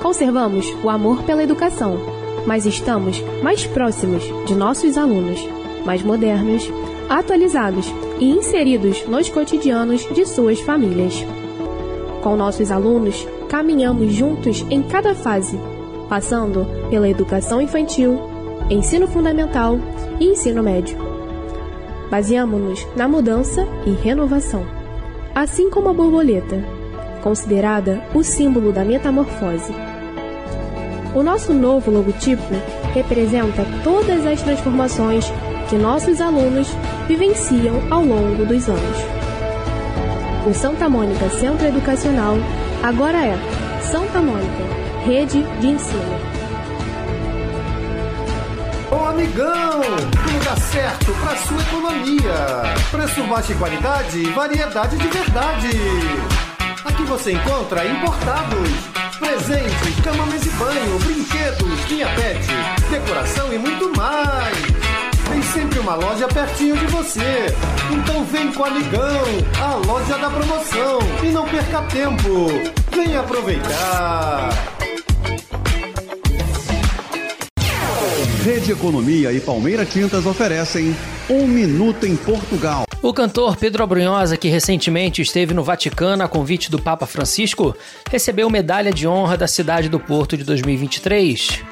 [0.03, 1.97] Conservamos o amor pela educação,
[2.45, 5.39] mas estamos mais próximos de nossos alunos,
[5.83, 6.69] mais modernos,
[7.09, 11.25] atualizados e inseridos nos cotidianos de suas famílias.
[12.21, 15.59] Com nossos alunos, caminhamos juntos em cada fase,
[16.07, 18.19] passando pela educação infantil,
[18.69, 19.79] ensino fundamental
[20.19, 20.97] e ensino médio.
[22.11, 24.82] Baseamos-nos na mudança e renovação,
[25.33, 26.63] assim como a borboleta,
[27.21, 29.73] considerada o símbolo da metamorfose.
[31.15, 32.43] O nosso novo logotipo
[32.93, 35.25] representa todas as transformações
[35.69, 36.67] que nossos alunos
[37.07, 38.97] vivenciam ao longo dos anos.
[40.45, 42.35] O Santa Mônica Centro Educacional
[42.83, 43.37] agora é
[43.81, 44.63] Santa Mônica,
[45.05, 46.32] Rede de Ensino.
[49.13, 52.73] Amigão, tudo dá certo para sua economia.
[52.89, 55.69] Preço baixo e qualidade, variedade de verdade.
[56.83, 58.69] Aqui você encontra importados,
[59.19, 62.47] presentes, cama, mesa e banho, brinquedos, linha pet,
[62.89, 64.57] decoração e muito mais.
[65.29, 67.55] Tem sempre uma loja pertinho de você.
[67.91, 69.21] Então vem com o amigão,
[69.61, 70.99] a loja da promoção.
[71.21, 72.47] E não perca tempo.
[72.91, 74.72] Vem aproveitar.
[78.43, 80.93] Rede Economia e Palmeira Tintas oferecem
[81.29, 82.83] Um Minuto em Portugal.
[83.01, 87.73] O cantor Pedro Abrunhosa, que recentemente esteve no Vaticano a convite do Papa Francisco,
[88.11, 91.63] recebeu medalha de honra da cidade do Porto de 2023.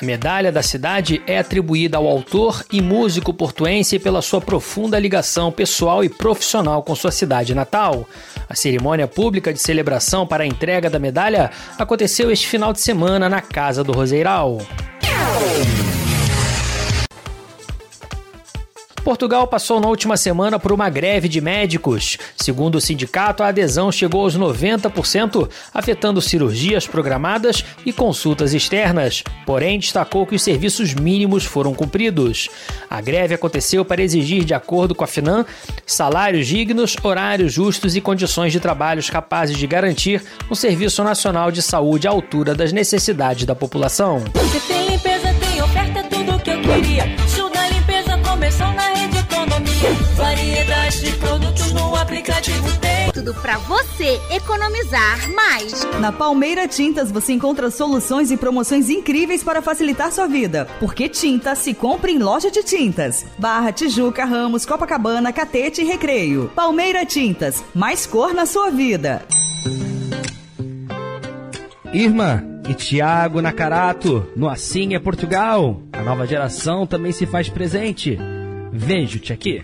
[0.00, 5.50] A medalha da cidade é atribuída ao autor e músico portuense pela sua profunda ligação
[5.50, 8.08] pessoal e profissional com sua cidade natal.
[8.48, 13.28] A cerimônia pública de celebração para a entrega da medalha aconteceu este final de semana
[13.28, 14.58] na Casa do Roseiral.
[19.10, 22.16] Portugal passou na última semana por uma greve de médicos.
[22.36, 29.24] Segundo o sindicato, a adesão chegou aos 90%, afetando cirurgias programadas e consultas externas.
[29.44, 32.48] Porém, destacou que os serviços mínimos foram cumpridos.
[32.88, 35.44] A greve aconteceu para exigir, de acordo com a FINAM,
[35.84, 41.62] salários dignos, horários justos e condições de trabalhos capazes de garantir um serviço nacional de
[41.62, 44.22] saúde à altura das necessidades da população.
[44.52, 47.49] Se tem limpeza, tem oferta, é tudo que eu queria.
[48.50, 49.92] Começou na rede economia.
[50.16, 53.12] Variedade de produtos no aplicativo tem.
[53.12, 55.84] Tudo pra você economizar mais.
[56.00, 60.66] Na Palmeira Tintas você encontra soluções e promoções incríveis para facilitar sua vida.
[60.80, 63.24] Porque tinta se compra em loja de tintas.
[63.38, 66.50] Barra, Tijuca, Ramos, Copacabana, Catete e Recreio.
[66.52, 69.22] Palmeira Tintas, mais cor na sua vida.
[71.92, 75.80] Irma e Tiago Nakarato, no Assim é Portugal.
[75.92, 78.18] A nova geração também se faz presente.
[78.72, 79.62] Vejo-te aqui.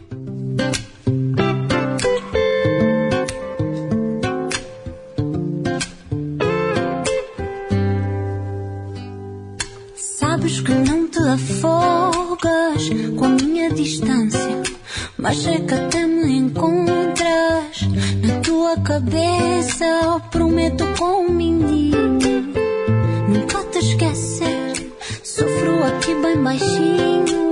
[9.94, 14.62] Sabes que não te afogas com a minha distância,
[15.18, 17.82] mas é que até me encontras
[18.22, 20.20] na tua cabeça.
[20.30, 22.16] Prometo com um mindinho
[23.28, 24.92] nunca te esquecer.
[25.22, 27.45] Sofro aqui bem baixinho,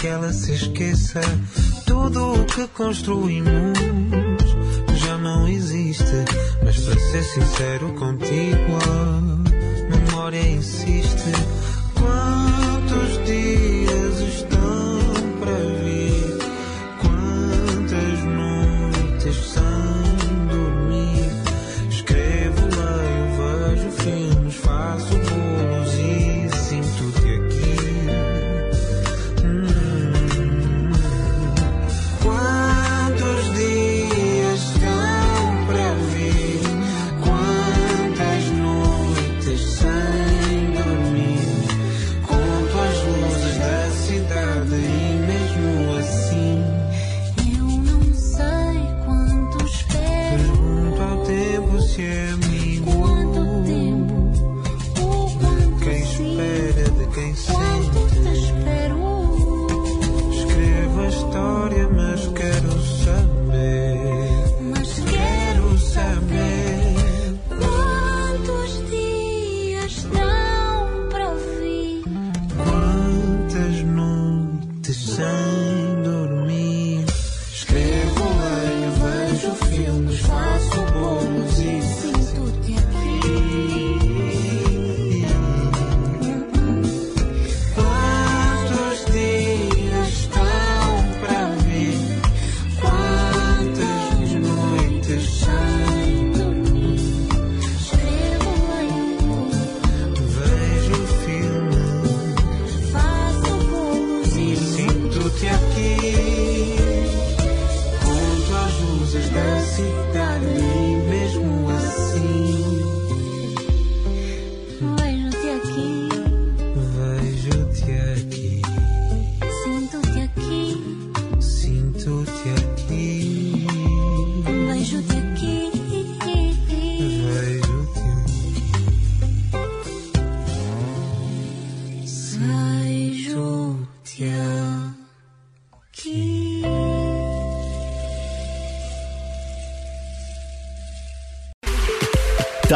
[0.00, 1.20] que ela se esqueça.
[1.86, 3.78] Tudo o que construímos
[4.94, 6.04] já não existe,
[6.64, 11.49] mas para ser sincero contigo, a memória insiste.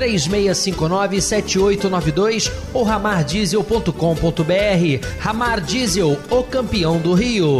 [0.00, 5.06] 3659-7892 ou ramardiesel.com.br.
[5.18, 7.58] Ramar Diesel, o campeão do Rio.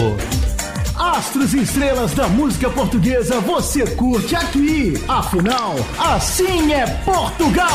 [0.97, 4.95] Astros e estrelas da música portuguesa você curte aqui.
[5.09, 7.69] Afinal, assim é Portugal.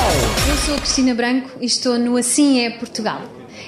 [0.47, 3.21] Eu sou a Cristina Branco e estou no Assim é Portugal.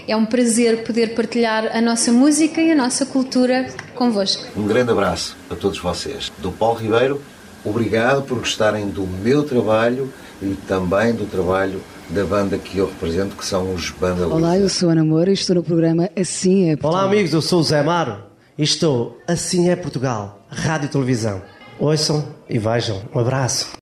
[0.08, 4.46] É um prazer poder partilhar a nossa música e a nossa cultura convosco.
[4.56, 6.32] Um grande abraço a todos vocês.
[6.38, 7.22] Do Paulo Ribeiro,
[7.66, 13.36] obrigado por gostarem do meu trabalho e também do trabalho da banda que eu represento,
[13.36, 16.76] que são os Banda Olá, eu sou Ana Moura e estou no programa Assim é
[16.76, 16.92] Portugal.
[16.92, 18.24] Olá amigos, eu sou o Zé Maro
[18.58, 21.42] e estou Assim é Portugal, Rádio e Televisão.
[21.80, 23.02] Ouçam e vejam.
[23.14, 23.78] Um abraço.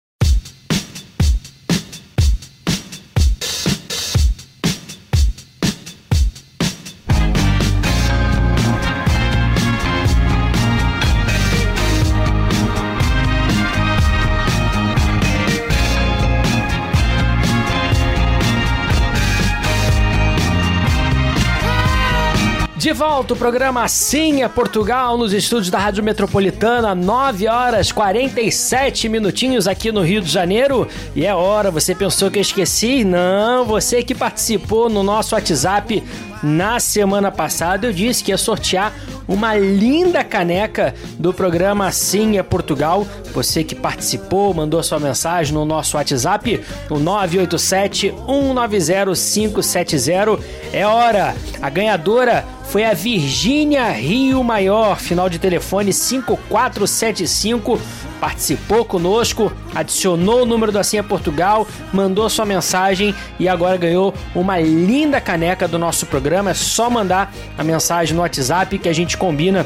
[22.85, 29.09] De volta o programa Assim é Portugal nos estúdios da Rádio Metropolitana, 9 horas 47
[29.09, 30.87] minutinhos aqui no Rio de Janeiro.
[31.15, 33.03] E é hora, você pensou que eu esqueci?
[33.03, 36.03] Não, você que participou no nosso WhatsApp
[36.43, 38.93] na semana passada, eu disse que ia sortear
[39.27, 43.07] uma linda caneca do programa Assim é Portugal.
[43.33, 50.39] Você que participou, mandou sua mensagem no nosso WhatsApp, o 987 190 570.
[50.71, 57.79] É hora, a ganhadora foi a Virgínia Rio Maior, final de telefone 5475.
[58.19, 64.59] Participou conosco, adicionou o número do é Portugal, mandou sua mensagem e agora ganhou uma
[64.59, 66.51] linda caneca do nosso programa.
[66.51, 69.65] É só mandar a mensagem no WhatsApp que a gente combina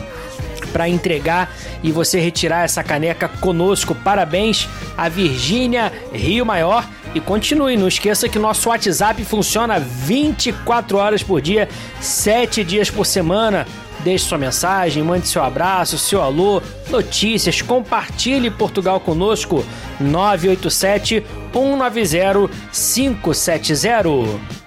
[0.69, 3.93] para entregar e você retirar essa caneca conosco.
[3.93, 4.67] Parabéns
[4.97, 6.87] a Virgínia Rio Maior.
[7.13, 11.67] E continue, não esqueça que nosso WhatsApp funciona 24 horas por dia,
[11.99, 13.65] 7 dias por semana.
[14.01, 19.65] Deixe sua mensagem, mande seu abraço, seu alô, notícias, compartilhe Portugal conosco
[19.99, 24.58] 987 190 570.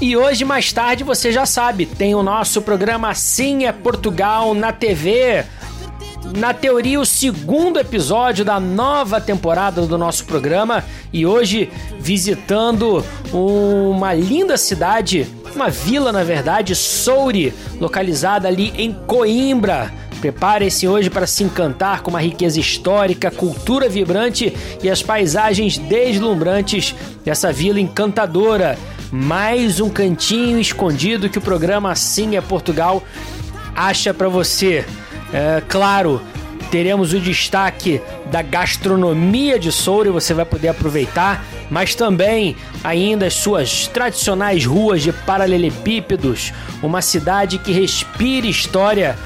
[0.00, 4.72] E hoje, mais tarde, você já sabe, tem o nosso programa Sim é Portugal na
[4.72, 5.44] TV.
[6.38, 10.82] Na teoria, o segundo episódio da nova temporada do nosso programa.
[11.12, 19.92] E hoje, visitando uma linda cidade, uma vila, na verdade, Soure, localizada ali em Coimbra.
[20.18, 26.94] Prepare-se hoje para se encantar com uma riqueza histórica, cultura vibrante e as paisagens deslumbrantes
[27.22, 28.78] dessa vila encantadora.
[29.10, 33.02] Mais um cantinho escondido que o programa Assim é Portugal
[33.74, 34.84] acha para você.
[35.32, 36.20] É, claro,
[36.70, 38.00] teremos o destaque
[38.30, 44.66] da gastronomia de Soura e você vai poder aproveitar mas também ainda as suas tradicionais
[44.66, 49.16] ruas de paralelepípedos, uma cidade que respira história.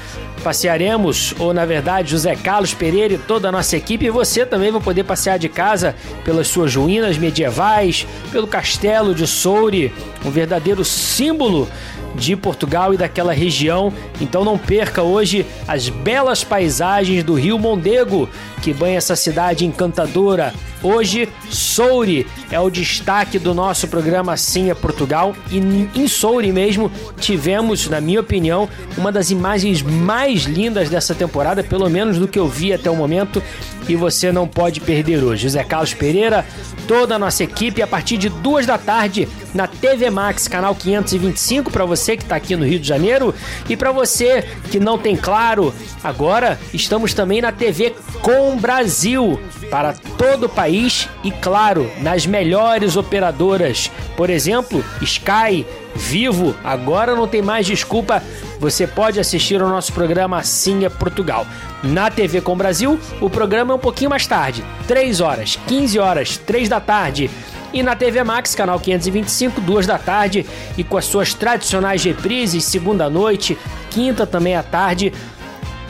[0.45, 4.71] Passearemos, ou na verdade, José Carlos Pereira e toda a nossa equipe, e você também
[4.71, 9.91] vai poder passear de casa pelas suas ruínas medievais, pelo castelo de Soure,
[10.23, 11.67] um verdadeiro símbolo
[12.13, 13.91] de Portugal e daquela região.
[14.21, 18.29] Então não perca hoje as belas paisagens do Rio Mondego,
[18.61, 20.53] que banha essa cidade encantadora.
[20.85, 26.91] Hoje, Soure é o destaque do nosso programa Assim é Portugal e em Soure mesmo
[27.19, 32.37] tivemos, na minha opinião, uma das imagens mais lindas dessa temporada, pelo menos do que
[32.37, 33.41] eu vi até o momento,
[33.89, 35.43] e você não pode perder hoje.
[35.43, 36.45] José Carlos Pereira,
[36.87, 41.71] toda a nossa equipe, a partir de duas da tarde na TV Max, canal 525,
[41.71, 43.33] para você que está aqui no Rio de Janeiro
[43.67, 49.93] e para você que não tem claro, agora estamos também na TV Com Brasil para
[50.17, 53.91] todo o país e, claro, nas melhores operadoras.
[54.15, 55.65] Por exemplo, Sky,
[55.95, 58.21] Vivo, agora não tem mais desculpa.
[58.59, 61.45] Você pode assistir ao nosso programa Assim é Portugal.
[61.83, 66.37] Na TV Com Brasil, o programa é um pouquinho mais tarde, 3 horas, 15 horas,
[66.37, 67.29] 3 da tarde.
[67.73, 70.45] E na TV Max, canal 525, 2 da tarde,
[70.77, 73.57] e com as suas tradicionais reprises, segunda noite,
[73.89, 75.11] quinta também à tarde.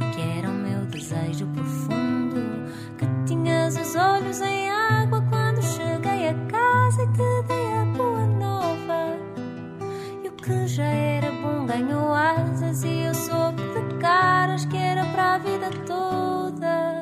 [0.00, 2.70] e que era o meu desejo profundo.
[2.96, 7.61] Que tinhas os olhos em água quando cheguei a casa e te dei
[10.72, 15.68] já era bom ganhou asas e eu soube de caras que era para a vida
[15.86, 17.01] toda.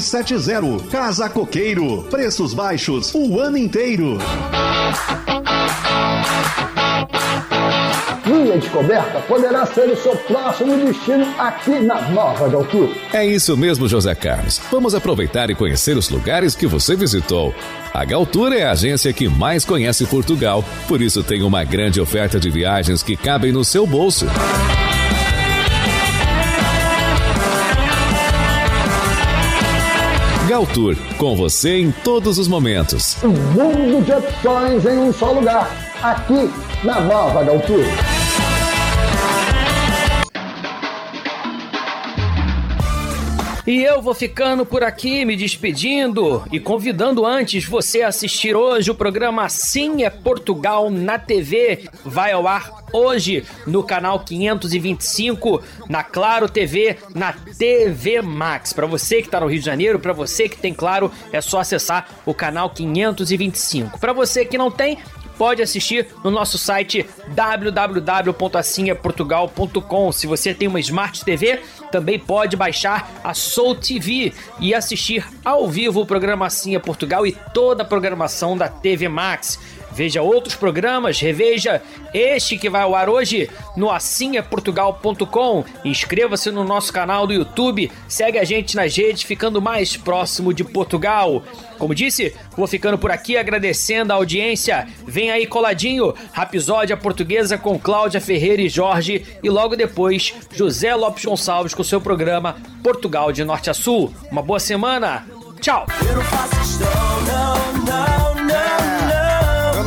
[0.00, 0.90] 2770.
[0.90, 2.02] Casa Coqueiro.
[2.10, 4.18] Preços baixos o ano inteiro.
[8.26, 12.92] Minha descoberta poderá ser o seu próximo destino aqui na Nova de Altura.
[13.12, 14.60] É isso mesmo, José Carlos.
[14.70, 17.54] Vamos aproveitar e conhecer os lugares que você visitou.
[17.94, 22.38] A Galtura é a agência que mais conhece Portugal, por isso tem uma grande oferta
[22.38, 24.26] de viagens que cabem no seu bolso.
[30.56, 33.22] Galtour, com você em todos os momentos.
[33.22, 35.70] Um mundo de opções em um só lugar,
[36.02, 36.50] aqui
[36.82, 37.50] na Nova de
[43.66, 48.92] E eu vou ficando por aqui, me despedindo e convidando antes você a assistir hoje
[48.92, 51.88] o programa Assim é Portugal na TV.
[52.04, 58.72] Vai ao ar hoje no canal 525, na Claro TV, na TV Max.
[58.72, 61.58] Para você que está no Rio de Janeiro, para você que tem Claro, é só
[61.58, 63.98] acessar o canal 525.
[63.98, 64.98] Para você que não tem,
[65.38, 70.12] pode assistir no nosso site www.assinhaportugal.com.
[70.12, 71.60] Se você tem uma Smart TV,
[71.90, 77.36] também pode baixar a Soul TV e assistir ao vivo o programa é Portugal e
[77.52, 79.58] toda a programação da TV Max.
[79.96, 81.80] Veja outros programas, reveja
[82.12, 85.64] este que vai ao ar hoje no assinhaportugal.com.
[85.86, 90.62] Inscreva-se no nosso canal do YouTube, segue a gente nas redes, ficando mais próximo de
[90.62, 91.42] Portugal.
[91.78, 94.86] Como disse, vou ficando por aqui agradecendo a audiência.
[95.06, 101.24] Vem aí coladinho, Rapisódia Portuguesa com Cláudia Ferreira e Jorge e logo depois José Lopes
[101.24, 104.12] Gonçalves com seu programa Portugal de Norte a Sul.
[104.30, 105.26] Uma boa semana.
[105.58, 105.86] Tchau.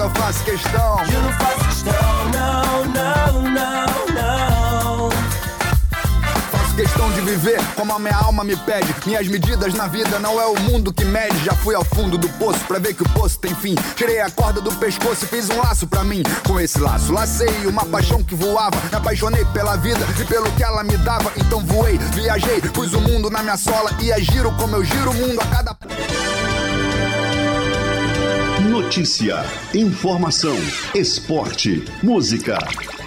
[0.10, 0.98] Não faço questão.
[1.12, 5.10] Eu não faço questão, não, não, não, não.
[6.52, 8.94] Faço questão de viver como a minha alma me pede.
[9.06, 11.44] Minhas medidas na vida não é o mundo que mede.
[11.44, 13.76] Já fui ao fundo do poço pra ver que o poço tem fim.
[13.96, 16.24] Tirei a corda do pescoço e fiz um laço pra mim.
[16.48, 18.78] Com esse laço, lacei uma paixão que voava.
[18.90, 21.32] Me apaixonei pela vida e pelo que ela me dava.
[21.38, 23.92] Então voei, viajei, pus o mundo na minha sola.
[24.02, 26.29] E é giro como eu giro o mundo a cada.
[28.82, 29.44] Notícia,
[29.76, 30.56] informação,
[30.96, 32.58] esporte, música.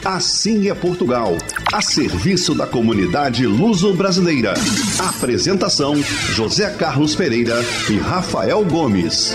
[0.05, 1.35] Assim é Portugal,
[1.73, 4.53] a serviço da comunidade luso-brasileira.
[4.99, 5.97] Apresentação:
[6.35, 7.57] José Carlos Pereira
[7.91, 9.35] e Rafael Gomes.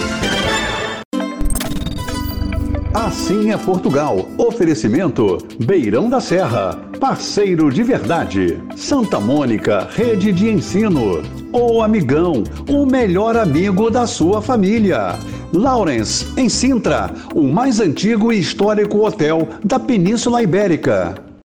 [2.94, 4.30] Assim é Portugal.
[4.38, 6.80] Oferecimento: Beirão da Serra.
[7.00, 8.62] Parceiro de verdade.
[8.76, 11.24] Santa Mônica, rede de ensino.
[11.52, 15.16] O Amigão, o melhor amigo da sua família.
[15.54, 21.27] Lawrence, em Sintra, o mais antigo e histórico hotel da Península Ibérica.